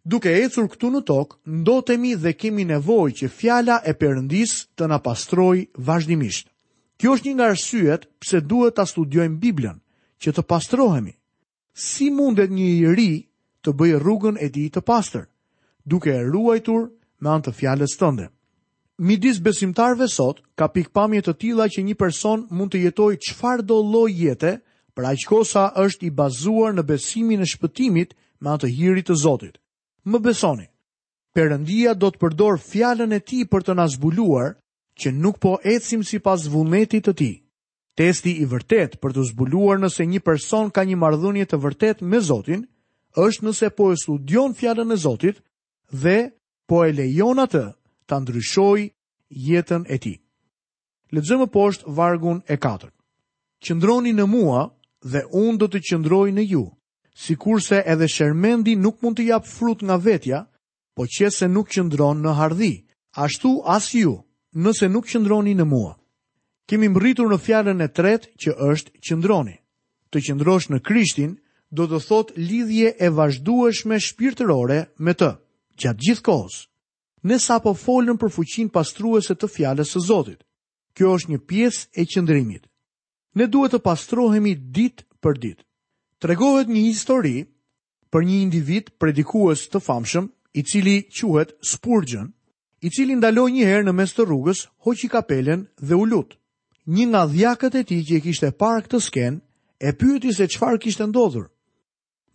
Duke 0.05 0.29
ecur 0.45 0.69
këtu 0.71 0.91
në 0.93 1.01
tokë, 1.09 1.37
ndotemi 1.59 2.13
dhe 2.23 2.33
kemi 2.37 2.63
nevojë 2.69 3.17
që 3.19 3.31
fjala 3.39 3.81
e 3.91 3.95
Perëndisë 4.01 4.63
të 4.77 4.87
na 4.93 5.01
pastrojë 5.07 5.65
vazhdimisht. 5.89 6.47
Kjo 6.99 7.13
është 7.15 7.27
një 7.29 7.33
nga 7.37 7.45
arsyet 7.53 8.05
pse 8.19 8.39
duhet 8.51 8.75
ta 8.75 8.83
studiojmë 8.91 9.37
Biblën, 9.43 9.77
që 10.23 10.33
të 10.35 10.43
pastrohemi. 10.51 11.13
Si 11.83 12.09
mundet 12.15 12.51
një 12.51 12.65
i 12.79 12.89
ri 12.97 13.09
të 13.63 13.71
bëjë 13.79 14.01
rrugën 14.03 14.39
e 14.43 14.49
tij 14.51 14.67
të 14.75 14.81
pastër, 14.89 15.25
duke 15.87 16.11
e 16.11 16.25
ruajtur 16.27 16.89
me 17.21 17.31
anë 17.31 17.45
të 17.47 17.53
fjalës 17.59 17.95
tënde? 18.01 18.25
Midis 18.99 19.39
besimtarëve 19.45 20.09
sot 20.11 20.41
ka 20.59 20.67
pikpamje 20.75 21.21
të 21.27 21.33
tilla 21.39 21.69
që 21.71 21.85
një 21.87 21.95
person 22.01 22.43
mund 22.59 22.73
të 22.75 22.81
jetojë 22.85 23.21
çfarëdo 23.29 23.77
lloj 23.93 24.11
jete, 24.11 24.51
për 24.95 25.07
aq 25.13 25.23
kohsa 25.31 25.69
është 25.85 26.09
i 26.11 26.15
bazuar 26.19 26.75
në 26.75 26.83
besimin 26.91 27.41
e 27.41 27.47
shpëtimit 27.53 28.11
me 28.43 28.49
anë 28.51 28.61
të 28.65 28.71
hirit 28.75 29.07
të 29.07 29.15
Zotit. 29.23 29.55
Më 30.03 30.19
besoni. 30.27 30.67
Perëndia 31.31 31.93
do 31.95 32.11
të 32.11 32.19
përdor 32.25 32.59
fjalën 32.59 33.13
e 33.15 33.23
tij 33.23 33.47
për 33.47 33.61
të 33.63 33.75
na 33.79 33.85
zbuluar 33.95 34.57
që 35.01 35.11
nuk 35.15 35.37
po 35.43 35.53
ecim 35.63 36.03
si 36.03 36.19
pas 36.19 36.43
vullnetit 36.51 37.07
të 37.07 37.13
ti. 37.19 37.31
Testi 37.99 38.33
i 38.39 38.45
vërtet 38.47 38.97
për 39.01 39.15
të 39.15 39.23
zbuluar 39.31 39.79
nëse 39.81 40.05
një 40.07 40.21
person 40.23 40.69
ka 40.71 40.83
një 40.87 40.97
mardhunje 41.01 41.45
të 41.51 41.59
vërtet 41.63 42.01
me 42.09 42.19
Zotin, 42.23 42.65
është 43.17 43.45
nëse 43.47 43.69
po 43.75 43.89
e 43.91 43.97
studion 43.99 44.53
fjallën 44.55 44.91
e 44.91 44.97
Zotit 45.05 45.41
dhe 45.91 46.17
po 46.69 46.83
e 46.87 46.91
lejon 46.95 47.39
atë 47.45 47.65
të 48.07 48.21
ndryshoj 48.21 48.79
jetën 49.49 49.83
e 49.93 49.97
ti. 50.03 50.13
Lëgjëmë 51.15 51.47
poshtë 51.53 51.89
vargun 51.97 52.39
e 52.47 52.55
4. 52.61 52.91
Qëndroni 53.65 54.11
në 54.15 54.25
mua 54.29 54.61
dhe 55.03 55.23
unë 55.41 55.57
do 55.59 55.67
të 55.71 55.81
qëndroj 55.87 56.29
në 56.37 56.43
ju, 56.51 56.65
si 57.19 57.33
kurse 57.35 57.81
edhe 57.91 58.07
shermendi 58.07 58.77
nuk 58.79 59.01
mund 59.03 59.17
të 59.19 59.25
japë 59.33 59.49
frut 59.55 59.81
nga 59.83 59.97
vetja, 60.05 60.43
po 60.95 61.03
qëse 61.09 61.49
nuk 61.49 61.67
qëndron 61.73 62.21
në 62.23 62.31
hardhi, 62.37 62.73
ashtu 63.19 63.55
as 63.65 63.89
ju, 63.93 64.19
nëse 64.57 64.87
nuk 64.89 65.05
qëndroni 65.09 65.53
në 65.57 65.65
mua. 65.67 65.91
Kemi 66.69 66.89
mbritur 66.89 67.29
në 67.31 67.37
fjallën 67.41 67.81
e 67.81 67.87
tret 67.93 68.27
që 68.39 68.55
është 68.55 68.93
qëndroni. 69.05 69.55
Të 70.09 70.21
qëndrosh 70.25 70.69
në 70.73 70.79
Krishtin 70.81 71.35
do 71.71 71.85
të 71.85 71.99
thot 72.01 72.31
lidhje 72.37 72.95
e 72.99 73.09
vazhdueshme 73.13 73.99
shpirtërore 74.01 74.79
me 75.05 75.13
të, 75.13 75.31
gjatë 75.81 76.01
gjithë 76.05 76.25
kohës. 76.25 76.59
Ne 77.29 77.37
sa 77.39 77.59
po 77.61 77.73
folën 77.75 78.17
për 78.21 78.29
fuqin 78.33 78.69
pastruese 78.73 79.35
të 79.35 79.47
fjallës 79.53 79.91
së 79.93 80.01
Zotit. 80.07 80.41
Kjo 80.95 81.13
është 81.17 81.31
një 81.33 81.39
pies 81.47 81.83
e 81.99 82.05
qëndrimit. 82.09 82.65
Ne 83.37 83.45
duhet 83.47 83.75
të 83.75 83.79
pastrohemi 83.85 84.55
dit 84.55 85.05
për 85.21 85.37
dit. 85.37 85.59
Tregohet 86.19 86.67
një 86.67 86.81
histori 86.89 87.45
për 88.11 88.25
një 88.25 88.37
individ 88.41 88.85
predikues 88.99 89.67
të 89.69 89.79
famshëm 89.85 90.31
i 90.57 90.63
cili 90.65 91.01
quhet 91.13 91.53
Spurgeon, 91.61 92.31
i 92.81 92.89
cili 92.89 93.15
ndaloj 93.17 93.51
një 93.53 93.65
herë 93.67 93.85
në 93.87 93.93
mes 93.95 94.13
të 94.15 94.25
rrugës, 94.27 94.61
hoqi 94.85 95.09
kapelen 95.11 95.65
dhe 95.81 95.95
u 95.99 96.05
lutë. 96.07 96.37
Një 96.89 97.05
nga 97.11 97.23
dhjakët 97.29 97.75
e 97.75 97.81
ti 97.85 97.97
që 98.07 98.17
e 98.19 98.23
kishte 98.25 98.51
parë 98.55 98.85
këtë 98.87 98.99
sken, 99.05 99.39
e 99.79 99.89
pyëti 99.99 100.31
se 100.35 100.47
çfarë 100.47 100.79
kishte 100.83 101.05
ndodhur. 101.11 101.49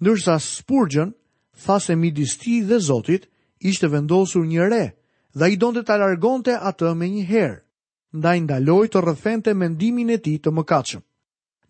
Ndërsa 0.02 0.34
Spurgeon, 0.40 1.14
tha 1.64 1.78
se 1.80 1.96
midis 1.96 2.36
ti 2.38 2.60
dhe 2.68 2.78
Zotit, 2.80 3.24
ishte 3.58 3.88
vendosur 3.92 4.44
një 4.46 4.66
re, 4.70 4.84
dhe 5.38 5.46
i 5.52 5.56
donte 5.56 5.82
të 5.82 5.94
alargonte 5.96 6.54
atë 6.60 6.92
me 6.98 7.08
një 7.08 7.24
herë, 7.30 7.58
nda 8.20 8.30
i 8.36 8.42
ndaloj 8.44 8.86
të 8.92 9.02
rëfente 9.06 9.54
mendimin 9.56 10.12
e 10.14 10.18
ti 10.22 10.36
të 10.38 10.50
mëkatshëm. 10.54 11.02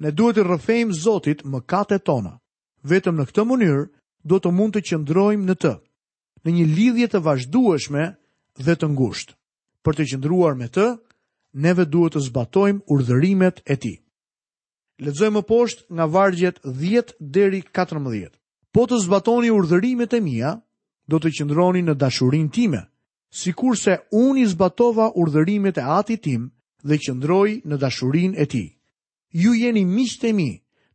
Ne 0.03 0.11
duhet 0.11 0.37
të 0.37 0.45
rëfejmë 0.51 0.93
Zotit 1.05 1.45
mëkatet 1.47 2.03
tona. 2.05 2.35
Vetëm 2.83 3.17
në 3.17 3.25
këtë 3.31 3.45
mënyrë, 3.49 3.85
do 4.29 4.37
të 4.43 4.51
mund 4.53 4.75
të 4.75 4.83
qëndrojmë 4.89 5.47
në 5.49 5.55
të. 5.63 5.75
Në 6.45 6.51
një 6.57 6.65
lidhje 6.75 7.07
të 7.13 7.21
vazhdueshme, 7.25 8.05
dhe 8.63 8.75
të 8.79 8.89
ngusht. 8.95 9.35
Për 9.85 9.95
të 9.99 10.07
qëndruar 10.15 10.55
me 10.59 10.69
të, 10.73 10.87
neve 11.61 11.85
duhet 11.87 12.15
të 12.17 12.23
zbatojmë 12.29 12.85
urdhërimet 12.91 13.63
e 13.69 13.77
ti. 13.77 13.93
Ledzojmë 15.03 15.43
poshtë 15.49 15.83
nga 15.95 16.07
vargjet 16.07 16.61
10 16.65 17.17
deri 17.21 17.63
14. 17.67 18.31
Po 18.75 18.87
të 18.87 19.01
zbatoni 19.05 19.51
urdhërimet 19.53 20.13
e 20.15 20.21
mija, 20.21 20.53
do 21.09 21.19
të 21.21 21.33
qëndroni 21.37 21.83
në 21.85 21.95
dashurin 22.01 22.49
time, 22.51 22.81
si 23.31 23.53
kur 23.53 23.75
se 23.77 23.99
unë 24.15 24.41
i 24.41 24.47
zbatova 24.55 25.11
urdhërimet 25.19 25.79
e 25.79 25.85
ati 25.99 26.17
tim 26.17 26.51
dhe 26.83 26.99
qëndroj 27.03 27.51
në 27.67 27.77
dashurin 27.79 28.35
e 28.39 28.47
ti. 28.47 28.65
Ju 29.35 29.53
jeni 29.55 29.85
miqtë 29.85 30.27
e 30.31 30.33
mi 30.33 30.51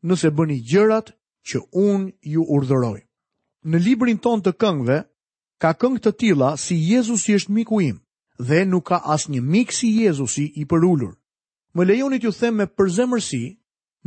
nëse 0.07 0.31
bëni 0.31 0.57
gjërat 0.69 1.11
që 1.47 1.61
unë 1.75 2.31
ju 2.33 2.43
urdhëroj. 2.57 2.99
Në 3.69 3.77
librin 3.85 4.17
ton 4.23 4.41
të 4.41 4.51
këngve, 4.59 5.03
ka 5.59 5.73
këngë 5.75 5.99
të 6.03 6.11
tilla 6.21 6.53
si 6.61 6.75
Jezusi 6.89 7.35
është 7.35 7.53
miku 7.57 7.81
im 7.83 7.97
dhe 8.39 8.61
nuk 8.65 8.85
ka 8.87 8.97
asnjë 9.15 9.41
mik 9.43 9.73
si 9.75 9.89
Jezusi 10.03 10.45
i 10.55 10.63
përulur. 10.71 11.13
Më 11.75 11.83
lejoni 11.85 12.19
t'ju 12.19 12.31
them 12.39 12.55
me 12.57 12.65
përzemërsi, 12.77 13.43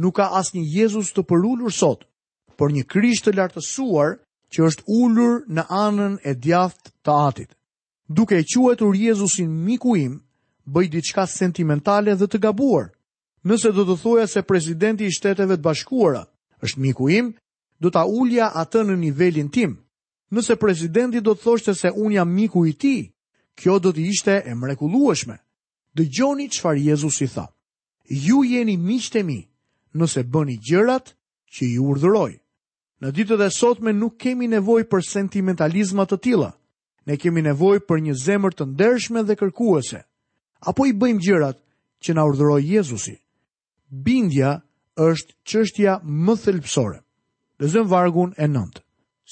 nuk 0.01 0.15
ka 0.17 0.25
asnjë 0.41 0.63
Jezus 0.79 1.13
të 1.13 1.23
përulur 1.29 1.71
sot, 1.73 2.09
por 2.57 2.73
një 2.73 2.87
Krisht 2.89 3.29
të 3.29 3.37
lartësuar 3.37 4.17
që 4.53 4.59
është 4.69 4.89
ulur 4.89 5.45
në 5.49 5.63
anën 5.85 6.15
e 6.25 6.33
djathtë 6.35 6.91
të 7.05 7.13
Atit. 7.29 7.51
Duke 8.09 8.41
e 8.41 8.45
quajtur 8.45 8.97
Jezusin 8.97 9.53
miku 9.67 9.97
im, 9.97 10.19
bëj 10.67 10.87
diçka 10.93 11.27
sentimentale 11.27 12.17
dhe 12.19 12.27
të 12.29 12.39
gabuar. 12.43 12.89
Nëse 13.45 13.73
do 13.77 13.85
të 13.85 13.97
thoja 14.03 14.27
se 14.27 14.43
presidenti 14.43 15.05
i 15.07 15.13
Shteteve 15.15 15.57
të 15.57 15.63
Bashkuara 15.67 16.25
është 16.65 16.81
miku 16.81 17.09
im, 17.11 17.33
do 17.81 17.91
ta 17.91 18.05
ulja 18.07 18.51
atë 18.63 18.83
në 18.89 18.97
nivelin 18.97 19.49
tim 19.51 19.82
nëse 20.33 20.57
presidenti 20.57 21.21
do 21.21 21.35
të 21.37 21.43
thoshte 21.45 21.75
se 21.77 21.91
unë 21.93 22.17
jam 22.17 22.31
miku 22.33 22.63
i 22.67 22.73
ti, 22.73 22.95
kjo 23.59 23.79
do 23.85 23.93
të 23.93 24.05
ishte 24.09 24.39
e 24.49 24.55
mrekulueshme. 24.57 25.37
Dë 25.93 26.07
gjoni 26.15 26.47
qëfar 26.49 26.79
Jezus 26.81 27.19
i 27.21 27.29
tha, 27.29 27.47
ju 28.09 28.41
jeni 28.49 28.79
miqët 28.81 29.19
e 29.21 29.23
mi 29.29 29.41
nëse 29.95 30.23
bëni 30.33 30.57
gjërat 30.65 31.13
që 31.53 31.69
ju 31.75 31.85
urdhëroj. 31.93 32.39
Në 33.05 33.11
ditët 33.17 33.43
e 33.45 33.51
sotme 33.53 33.93
nuk 33.93 34.17
kemi 34.23 34.49
nevoj 34.49 34.87
për 34.89 35.03
sentimentalizmat 35.05 36.09
të 36.13 36.19
tila, 36.25 36.51
ne 37.07 37.17
kemi 37.21 37.43
nevoj 37.45 37.83
për 37.85 38.01
një 38.07 38.15
zemër 38.25 38.57
të 38.57 38.67
ndershme 38.73 39.25
dhe 39.29 39.37
kërkuese, 39.41 40.01
apo 40.65 40.87
i 40.89 40.95
bëjmë 40.97 41.25
gjërat 41.27 41.59
që 42.03 42.15
na 42.17 42.25
urdhëroj 42.31 42.63
Jezusi. 42.71 43.19
Bindja 43.91 44.55
është 44.97 45.35
qështja 45.47 45.99
më 46.09 46.39
thelpsore. 46.45 47.03
Lezëm 47.61 47.85
vargun 47.93 48.33
e 48.39 48.49
nëndë 48.49 48.82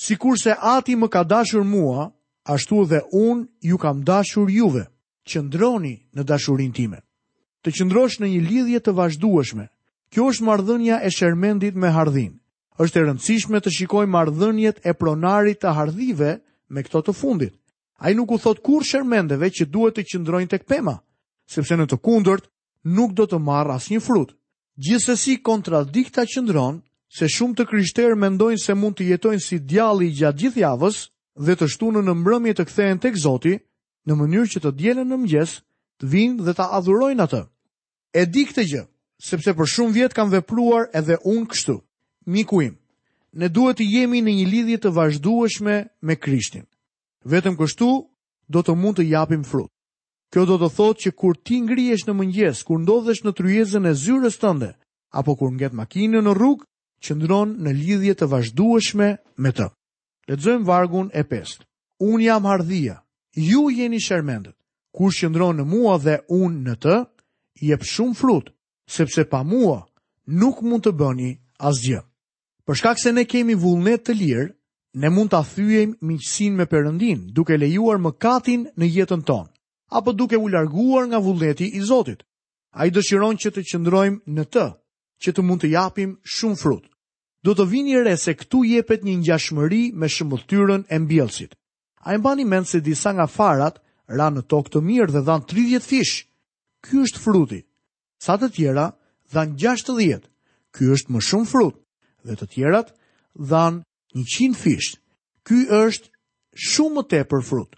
si 0.01 0.17
se 0.43 0.53
ati 0.61 0.97
më 0.97 1.09
ka 1.13 1.23
dashur 1.25 1.63
mua, 1.65 2.09
ashtu 2.55 2.87
dhe 2.91 3.01
unë 3.13 3.47
ju 3.69 3.77
kam 3.79 4.01
dashur 4.05 4.49
juve, 4.51 4.85
qëndroni 5.29 5.95
në 6.17 6.23
dashurin 6.25 6.73
time. 6.73 6.97
Të 7.63 7.69
qëndrosh 7.77 8.17
në 8.21 8.27
një 8.33 8.41
lidhje 8.49 8.79
të 8.81 8.93
vazhdueshme, 8.97 9.67
kjo 10.13 10.23
është 10.31 10.45
mardhënja 10.49 10.97
e 11.07 11.11
shermendit 11.17 11.75
me 11.77 11.89
hardhin. 11.93 12.33
është 12.81 12.99
e 13.01 13.03
rëndësishme 13.05 13.59
të 13.61 13.71
shikoj 13.77 14.07
mardhënjet 14.09 14.81
e 14.89 14.93
pronarit 14.97 15.61
të 15.61 15.69
hardhive 15.77 16.31
me 16.73 16.81
këto 16.83 16.99
të 17.05 17.13
fundit. 17.21 17.53
A 18.01 18.09
i 18.11 18.15
nuk 18.17 18.33
u 18.33 18.39
thot 18.41 18.63
kur 18.65 18.81
shermendeve 18.81 19.51
që 19.53 19.69
duhet 19.69 19.95
të 19.97 20.05
qëndrojnë 20.09 20.49
të 20.49 20.59
këpema, 20.63 20.95
sepse 21.53 21.77
në 21.77 21.85
të 21.87 22.01
kundërt 22.01 22.49
nuk 22.97 23.13
do 23.13 23.29
të 23.29 23.37
marrë 23.49 23.75
as 23.77 23.91
një 23.93 24.01
frut. 24.01 24.33
Gjithsesi 24.81 25.43
kontradikta 25.45 26.25
qëndron 26.25 26.81
se 27.11 27.27
shumë 27.35 27.57
të 27.59 27.65
kryshterë 27.67 28.17
mendojnë 28.23 28.61
se 28.63 28.75
mund 28.79 28.95
të 29.01 29.09
jetojnë 29.13 29.43
si 29.43 29.57
djali 29.59 30.09
i 30.09 30.15
gjatë 30.21 30.41
gjithë 30.45 30.61
javës 30.63 31.01
dhe 31.45 31.57
të 31.59 31.67
shtunë 31.75 32.05
në 32.07 32.13
mbrëmje 32.21 32.53
të 32.59 32.67
kthehen 32.69 33.01
tek 33.03 33.17
Zoti 33.19 33.57
në 34.07 34.17
mënyrë 34.21 34.51
që 34.55 34.61
të 34.65 34.71
dielën 34.79 35.11
në 35.11 35.19
mëngjes 35.19 35.55
të 36.01 36.11
vinë 36.13 36.45
dhe 36.47 36.55
ta 36.55 36.69
adhurojnë 36.79 37.25
atë. 37.27 37.41
E 38.15 38.23
di 38.31 38.45
këtë 38.47 38.65
gjë, 38.71 38.85
sepse 39.27 39.55
për 39.59 39.67
shumë 39.73 39.97
vjet 39.97 40.15
kam 40.15 40.31
vepruar 40.33 40.87
edhe 41.01 41.17
unë 41.27 41.49
kështu. 41.51 41.75
Miku 42.31 42.63
im, 42.63 42.77
ne 43.35 43.49
duhet 43.51 43.81
të 43.83 43.89
jemi 43.91 44.23
në 44.23 44.37
një 44.39 44.47
lidhje 44.55 44.79
të 44.87 44.95
vazhdueshme 44.95 45.75
me 46.07 46.15
Krishtin. 46.17 46.65
Vetëm 47.27 47.59
kështu 47.59 47.91
do 48.51 48.63
të 48.63 48.77
mund 48.79 49.01
të 49.03 49.11
japim 49.11 49.43
frut. 49.45 49.71
Kjo 50.31 50.45
do 50.47 50.57
të 50.63 50.71
thot 50.77 50.99
që 51.03 51.11
kur 51.19 51.35
ti 51.37 51.59
ngrihesh 51.67 52.07
në 52.07 52.15
mëngjes, 52.21 52.61
kur 52.63 52.79
ndodhesh 52.79 53.25
në 53.27 53.33
tryezën 53.35 53.87
e 53.91 53.95
zyrës 53.99 54.39
tënde, 54.39 54.71
apo 55.11 55.35
kur 55.37 55.51
ngjet 55.51 55.75
makinën 55.75 56.23
në 56.23 56.35
rrugë, 56.39 56.63
që 57.05 57.15
në 57.19 57.73
lidhje 57.81 58.15
të 58.21 58.27
vazhdueshme 58.29 59.11
me 59.45 59.53
të. 59.57 59.69
Ledzojmë 60.29 60.65
vargun 60.69 61.09
e 61.17 61.25
5. 61.25 61.63
Unë 62.01 62.25
jam 62.25 62.45
hardhia, 62.47 62.99
ju 63.35 63.71
jeni 63.71 64.01
shermendët. 64.01 64.57
Kur 64.95 65.11
që 65.13 65.31
në 65.31 65.65
mua 65.65 65.99
dhe 65.99 66.17
unë 66.29 66.59
në 66.67 66.75
të, 66.83 66.97
jep 67.63 67.83
shumë 67.85 68.15
frut, 68.17 68.51
sepse 68.89 69.25
pa 69.25 69.43
mua 69.43 69.87
nuk 70.27 70.63
mund 70.63 70.85
të 70.85 70.93
bëni 70.93 71.31
asgjë. 71.59 72.01
Përshkak 72.67 72.99
se 72.99 73.13
ne 73.13 73.25
kemi 73.25 73.55
vullnet 73.55 74.05
të 74.07 74.15
lirë, 74.15 74.49
Ne 74.93 75.07
mund 75.07 75.31
të 75.31 75.39
thyjem 75.55 75.91
miqësinë 76.03 76.57
me 76.59 76.65
përëndin, 76.67 77.21
duke 77.31 77.55
lejuar 77.55 78.01
më 78.03 78.11
katin 78.19 78.65
në 78.75 78.87
jetën 78.91 79.21
tonë, 79.23 79.47
apo 79.95 80.11
duke 80.19 80.35
u 80.35 80.49
larguar 80.51 81.07
nga 81.07 81.21
vullneti 81.23 81.69
i 81.79 81.81
Zotit. 81.87 82.25
A 82.75 82.91
i 82.91 82.91
dëshiron 82.91 83.39
që 83.39 83.53
të 83.55 83.63
qëndrojmë 83.71 84.27
në 84.35 84.45
të, 84.51 84.65
që 85.25 85.31
të 85.37 85.43
mund 85.47 85.61
të 85.65 85.69
japim 85.75 86.15
shumë 86.25 86.59
frut. 86.63 86.87
Do 87.45 87.55
të 87.57 87.65
vini 87.73 87.97
re 88.05 88.17
se 88.21 88.35
këtu 88.37 88.63
jepet 88.69 89.05
një 89.05 89.15
ngjashmëri 89.21 89.83
me 90.01 90.09
shëmbulltyrën 90.13 90.83
e 90.89 90.97
mbjellësit. 91.01 91.53
A 92.05 92.15
e 92.15 92.19
mbani 92.21 92.45
mend 92.49 92.69
se 92.69 92.81
disa 92.85 93.13
nga 93.15 93.27
farat 93.37 93.79
ranë 94.19 94.39
në 94.41 94.47
tokë 94.51 94.73
të 94.75 94.81
mirë 94.89 95.13
dhe 95.15 95.23
dhan 95.29 95.45
30 95.49 95.89
fish. 95.91 96.15
Ky 96.85 97.01
është 97.05 97.21
fruti. 97.25 97.61
Sa 98.25 98.37
të 98.37 98.49
tjera 98.55 98.87
dhan 99.33 99.57
60. 99.61 100.29
Ky 100.75 100.85
është 100.95 101.11
më 101.15 101.21
shumë 101.29 101.49
frut. 101.53 101.77
Dhe 102.27 102.35
të 102.37 102.47
tjerat 102.55 102.89
dhan 103.51 103.81
100 104.17 104.55
fish. 104.65 104.89
Ky 105.47 105.59
është 105.85 106.13
shumë 106.71 106.95
më 107.01 107.05
tepër 107.13 107.43
frut. 107.49 107.73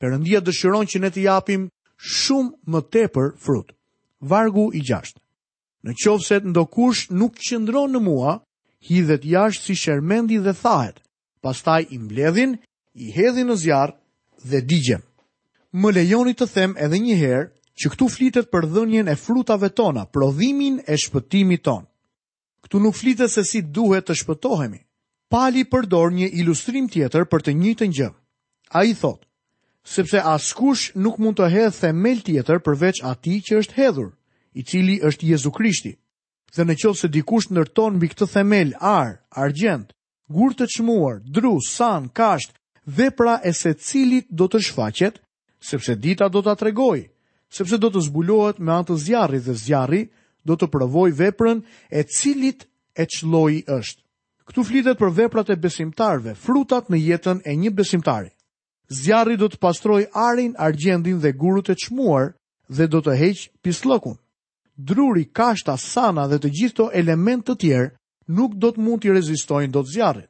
Perëndia 0.00 0.40
dëshiron 0.44 0.86
që 0.88 0.98
ne 1.02 1.10
të 1.12 1.24
japim 1.28 1.68
shumë 1.96 2.56
më 2.72 2.80
tepër 2.92 3.28
frut. 3.44 3.72
Vargu 4.20 4.68
i 4.76 4.84
6. 4.84 5.16
Në 5.86 5.94
qovë 6.02 6.24
se 6.26 6.38
të 6.42 6.50
ndokush 6.50 7.02
nuk 7.18 7.36
qëndron 7.46 7.92
në 7.94 8.00
mua, 8.02 8.32
hidhet 8.88 9.24
jashtë 9.32 9.64
si 9.66 9.76
shermendi 9.82 10.38
dhe 10.42 10.54
thahet, 10.62 10.96
pastaj 11.44 11.80
i 11.94 11.98
mbledhin, 12.02 12.56
i 12.98 13.12
hedhin 13.14 13.46
në 13.52 13.56
zjarë 13.62 13.94
dhe 14.52 14.62
digjem. 14.72 15.02
Më 15.78 15.92
lejoni 16.00 16.34
të 16.34 16.48
them 16.54 16.74
edhe 16.86 16.98
një 17.04 17.14
herë 17.20 17.50
që 17.78 17.92
këtu 17.94 18.08
flitet 18.10 18.50
për 18.50 18.66
dhënjen 18.74 19.06
e 19.06 19.14
frutave 19.22 19.70
tona, 19.78 20.02
prodhimin 20.16 20.80
e 20.90 20.98
shpëtimit 20.98 21.62
ton. 21.68 21.86
Këtu 22.66 22.80
nuk 22.82 22.98
flitet 22.98 23.30
se 23.30 23.44
si 23.46 23.62
duhet 23.62 24.08
të 24.08 24.16
shpëtohemi. 24.22 24.80
Pali 25.30 25.62
përdor 25.72 26.10
një 26.18 26.30
ilustrim 26.40 26.88
tjetër 26.90 27.28
për 27.30 27.42
të 27.44 27.54
njëjtën 27.60 27.90
një 27.90 27.96
gjë. 28.00 28.10
A 28.80 28.82
i 28.88 28.94
thotë, 28.98 29.26
sepse 29.94 30.24
askush 30.34 30.96
nuk 31.04 31.20
mund 31.22 31.38
të 31.38 31.52
hedhë 31.54 31.78
themel 31.82 32.22
tjetër 32.26 32.64
përveç 32.66 33.04
ati 33.12 33.40
që 33.48 33.60
është 33.62 33.78
hedhur 33.82 34.08
i 34.54 34.62
cili 34.62 35.00
është 35.04 35.26
Jezu 35.26 35.50
Krishti. 35.52 35.92
Dhe 36.56 36.64
në 36.64 36.74
qovë 36.80 36.98
se 37.02 37.10
dikush 37.12 37.50
nërton 37.52 37.96
mbi 37.98 38.08
këtë 38.12 38.28
themel, 38.32 38.70
arë, 38.80 39.18
argjent, 39.36 39.90
gurë 40.32 40.56
të 40.60 40.66
qmuar, 40.76 41.18
dru, 41.24 41.58
san, 41.68 42.08
kasht, 42.08 42.54
dhe 42.86 43.10
pra 43.10 43.38
e 43.44 43.52
se 43.52 43.74
cilit 43.74 44.26
do 44.30 44.48
të 44.48 44.60
shfaqet, 44.64 45.20
sepse 45.60 45.96
dita 46.00 46.28
do 46.32 46.40
të 46.40 46.52
atregoj, 46.54 47.02
sepse 47.52 47.76
do 47.78 47.90
të 47.92 48.02
zbulohet 48.08 48.58
me 48.60 48.72
antë 48.72 48.96
zjarri 49.04 49.40
dhe 49.44 49.54
zjarri 49.54 50.06
do 50.48 50.56
të 50.56 50.68
provoj 50.72 51.10
veprën 51.18 51.60
e 51.90 52.02
cilit 52.16 52.64
e 52.96 53.04
qloj 53.06 53.56
është. 53.68 54.00
Këtu 54.48 54.62
flitet 54.64 54.96
për 54.96 55.10
veprat 55.18 55.50
e 55.52 55.58
besimtarve, 55.60 56.32
frutat 56.32 56.88
në 56.88 56.96
jetën 56.96 57.42
e 57.44 57.52
një 57.60 57.74
besimtari. 57.76 58.32
Zjarri 58.88 59.36
do 59.36 59.44
të 59.52 59.58
pastroj 59.60 60.06
arin, 60.16 60.54
argjendin 60.56 61.20
dhe 61.20 61.34
gurë 61.36 61.74
e 61.74 61.76
qmuar 61.76 62.30
dhe 62.76 62.86
do 62.88 62.98
të 63.04 63.12
heqë 63.20 63.52
pislokun 63.62 64.16
druri, 64.78 65.26
kashta, 65.32 65.76
sana 65.76 66.24
dhe 66.30 66.38
të 66.38 66.50
gjithëto 66.54 66.86
element 66.94 67.44
të 67.46 67.54
tjerë 67.60 67.92
nuk 68.38 68.54
do 68.62 68.70
të 68.72 68.80
mund 68.84 69.02
të 69.02 69.14
rezistojnë 69.16 69.72
do 69.74 69.82
të 69.82 69.92
zjarit. 69.94 70.28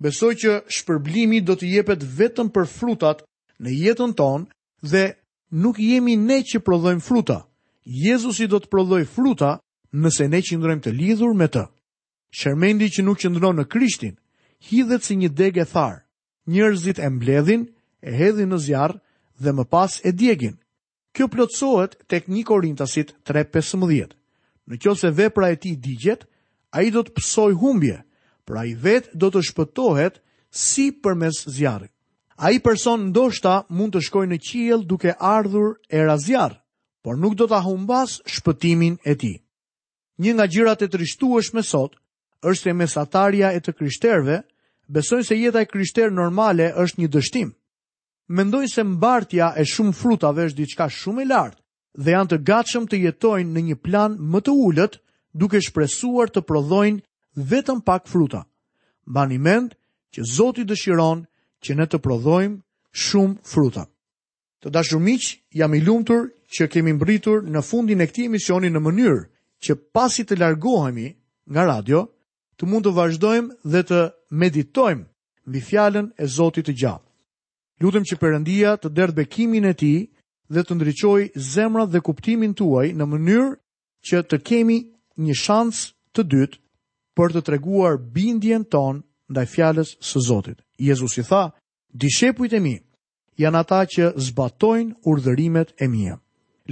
Besoj 0.00 0.34
që 0.40 0.52
shpërblimi 0.78 1.40
do 1.44 1.54
të 1.56 1.66
jepet 1.74 2.02
vetëm 2.20 2.48
për 2.54 2.66
frutat 2.76 3.18
në 3.60 3.70
jetën 3.84 4.14
tonë 4.16 4.46
dhe 4.92 5.02
nuk 5.62 5.78
jemi 5.78 6.16
ne 6.16 6.40
që 6.52 6.62
prodhojmë 6.64 7.04
fruta. 7.04 7.44
Jezusi 7.84 8.46
do 8.48 8.58
të 8.58 8.70
prodhoj 8.72 9.04
fruta 9.14 9.58
nëse 9.94 10.26
ne 10.28 10.40
qëndrojmë 10.40 10.84
të 10.86 10.94
lidhur 10.96 11.34
me 11.36 11.46
të. 11.48 11.66
Shermendi 12.30 12.88
që 12.94 13.04
nuk 13.06 13.20
qëndron 13.22 13.56
në 13.60 13.66
krishtin, 13.72 14.16
hidhet 14.70 15.04
si 15.04 15.16
një 15.18 15.28
degë 15.30 15.62
e 15.64 15.68
tharë. 15.72 16.00
Njerëzit 16.50 16.98
e 16.98 17.08
mbledhin, 17.10 17.62
e 18.02 18.10
hedhin 18.18 18.48
në 18.50 18.58
zjarë 18.66 19.00
dhe 19.44 19.52
më 19.54 19.64
pas 19.70 20.00
e 20.06 20.10
djegin. 20.12 20.56
Kjo 21.14 21.26
plotësohet 21.34 21.96
tek 22.12 22.28
1 22.30 22.44
Korintasit 22.48 23.14
3:15. 23.30 24.12
Në 24.70 24.76
qoftë 24.84 25.00
se 25.00 25.10
vepra 25.20 25.48
e 25.50 25.56
tij 25.62 25.74
digjet, 25.82 26.24
ai 26.78 26.84
do 26.94 27.02
të 27.02 27.14
psoj 27.18 27.52
humbje, 27.58 27.96
por 28.46 28.58
ai 28.60 28.74
vet 28.84 29.08
do 29.18 29.26
të 29.34 29.42
shpëtohet 29.50 30.20
si 30.50 30.90
përmes 31.02 31.40
zjarrit. 31.56 31.90
Ai 32.40 32.60
person 32.64 33.08
ndoshta 33.10 33.56
mund 33.68 33.94
të 33.94 34.00
shkojë 34.06 34.30
në 34.30 34.38
qiell 34.46 34.86
duke 34.88 35.14
ardhur 35.18 35.74
e 35.90 36.04
razjarr, 36.06 36.54
por 37.04 37.18
nuk 37.20 37.34
do 37.36 37.46
ta 37.50 37.58
humbas 37.66 38.20
shpëtimin 38.36 38.98
e 39.04 39.14
tij. 39.20 39.36
Një 40.22 40.30
nga 40.34 40.46
gjërat 40.52 40.82
e 40.82 40.88
trishtueshme 40.88 41.62
sot 41.64 41.98
është 42.50 42.62
se 42.62 42.72
mesatarja 42.76 43.50
e 43.56 43.60
të 43.60 43.72
krishterëve 43.78 44.40
besojnë 44.88 45.26
se 45.26 45.34
jeta 45.42 45.60
e 45.60 45.66
krishterë 45.68 46.14
normale 46.16 46.70
është 46.84 47.00
një 47.02 47.08
dështim 47.12 47.50
mendojnë 48.30 48.70
se 48.70 48.82
mbartja 48.86 49.48
e 49.58 49.64
shumë 49.66 49.94
frutave 49.98 50.44
është 50.48 50.56
diçka 50.62 50.86
shumë 50.96 51.22
e 51.24 51.28
lartë 51.30 51.58
dhe 52.06 52.12
janë 52.14 52.30
të 52.32 52.36
gatshëm 52.50 52.84
të 52.90 53.00
jetojnë 53.04 53.50
në 53.56 53.62
një 53.68 53.76
plan 53.84 54.14
më 54.34 54.42
të 54.46 54.52
ulët 54.66 54.98
duke 55.42 55.60
shpresuar 55.66 56.30
të 56.30 56.44
prodhojnë 56.48 57.02
vetëm 57.52 57.80
pak 57.88 58.06
fruta. 58.12 58.44
Mbani 59.10 59.38
mend 59.48 59.74
që 60.14 60.22
Zoti 60.36 60.62
dëshiron 60.70 61.24
që 61.64 61.76
ne 61.78 61.86
të 61.90 61.98
prodhojmë 62.06 62.60
shumë 63.06 63.40
fruta. 63.50 63.84
Të 64.62 64.70
dashur 64.76 65.00
miq, 65.00 65.26
jam 65.58 65.74
i 65.74 65.80
lumtur 65.82 66.28
që 66.54 66.68
kemi 66.70 66.94
mbritur 66.98 67.42
në 67.50 67.62
fundin 67.64 68.00
e 68.00 68.06
këtij 68.10 68.28
emisioni 68.30 68.70
në 68.70 68.82
mënyrë 68.86 69.24
që 69.64 69.78
pasi 69.96 70.22
të 70.24 70.38
largohemi 70.42 71.08
nga 71.50 71.66
radio, 71.70 72.04
të 72.56 72.62
mund 72.68 72.86
të 72.86 72.94
vazhdojmë 72.98 73.54
dhe 73.72 73.82
të 73.90 74.00
meditojmë 74.40 75.06
mbi 75.48 75.60
fjalën 75.68 76.12
e 76.22 76.26
Zotit 76.36 76.66
të 76.68 76.76
gjallë. 76.82 77.08
Lutëm 77.80 78.04
që 78.04 78.16
përëndia 78.20 78.74
të 78.76 78.90
derdhë 78.96 79.16
bekimin 79.18 79.66
e 79.70 79.72
ti 79.80 79.92
dhe 80.52 80.62
të 80.66 80.74
ndryqoj 80.76 81.20
zemra 81.52 81.84
dhe 81.88 82.02
kuptimin 82.04 82.52
tuaj 82.60 82.88
në 82.98 83.04
mënyrë 83.12 83.54
që 84.08 84.20
të 84.28 84.38
kemi 84.48 84.76
një 85.24 85.36
shans 85.44 85.78
të 86.14 86.24
dytë 86.32 86.58
për 87.16 87.34
të 87.34 87.42
treguar 87.48 87.96
bindjen 88.16 88.66
ton 88.74 89.00
ndaj 89.32 89.46
fjales 89.54 89.94
së 90.08 90.20
Zotit. 90.28 90.58
Jezus 90.88 91.14
i 91.20 91.24
tha, 91.30 91.42
dishepujt 92.02 92.52
e 92.52 92.60
mi 92.66 92.74
janë 93.42 93.60
ata 93.64 93.80
që 93.94 94.10
zbatojnë 94.28 94.94
urdhërimet 95.10 95.72
e 95.84 95.88
mija. 95.94 96.18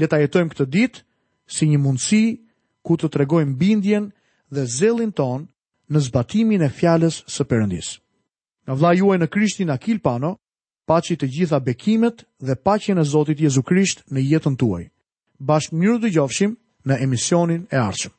Leta 0.01 0.19
jetojmë 0.21 0.53
këtë 0.53 0.67
ditë 0.77 1.03
si 1.57 1.71
një 1.71 1.79
mundësi 1.87 2.23
ku 2.87 2.99
të 3.01 3.09
tregojmë 3.17 3.57
bindjen 3.63 4.11
dhe 4.55 4.67
zelin 4.77 5.13
ton 5.19 5.49
në 5.93 6.05
zbatimin 6.09 6.67
e 6.67 6.69
fjales 6.79 7.23
së 7.35 7.49
përëndis. 7.51 7.95
Nga 8.69 8.75
vla 8.77 8.91
juaj 9.01 9.19
në 9.23 9.29
krishtin 9.35 9.73
Akil 9.73 10.03
Pano, 10.05 10.35
Paçi 10.89 11.15
të 11.21 11.29
gjitha 11.33 11.59
bekimet 11.65 12.23
dhe 12.49 12.55
paqen 12.67 13.03
e 13.03 13.05
Zotit 13.13 13.43
Jezu 13.45 13.63
Krisht 13.69 14.01
në 14.13 14.23
jetën 14.31 14.57
tuaj. 14.63 14.85
Bashkë 15.51 15.77
mirë 15.83 15.99
dëgjofshim 16.07 16.55
në 16.89 17.03
emisionin 17.07 17.67
e 17.77 17.83
ardhshëm. 17.89 18.18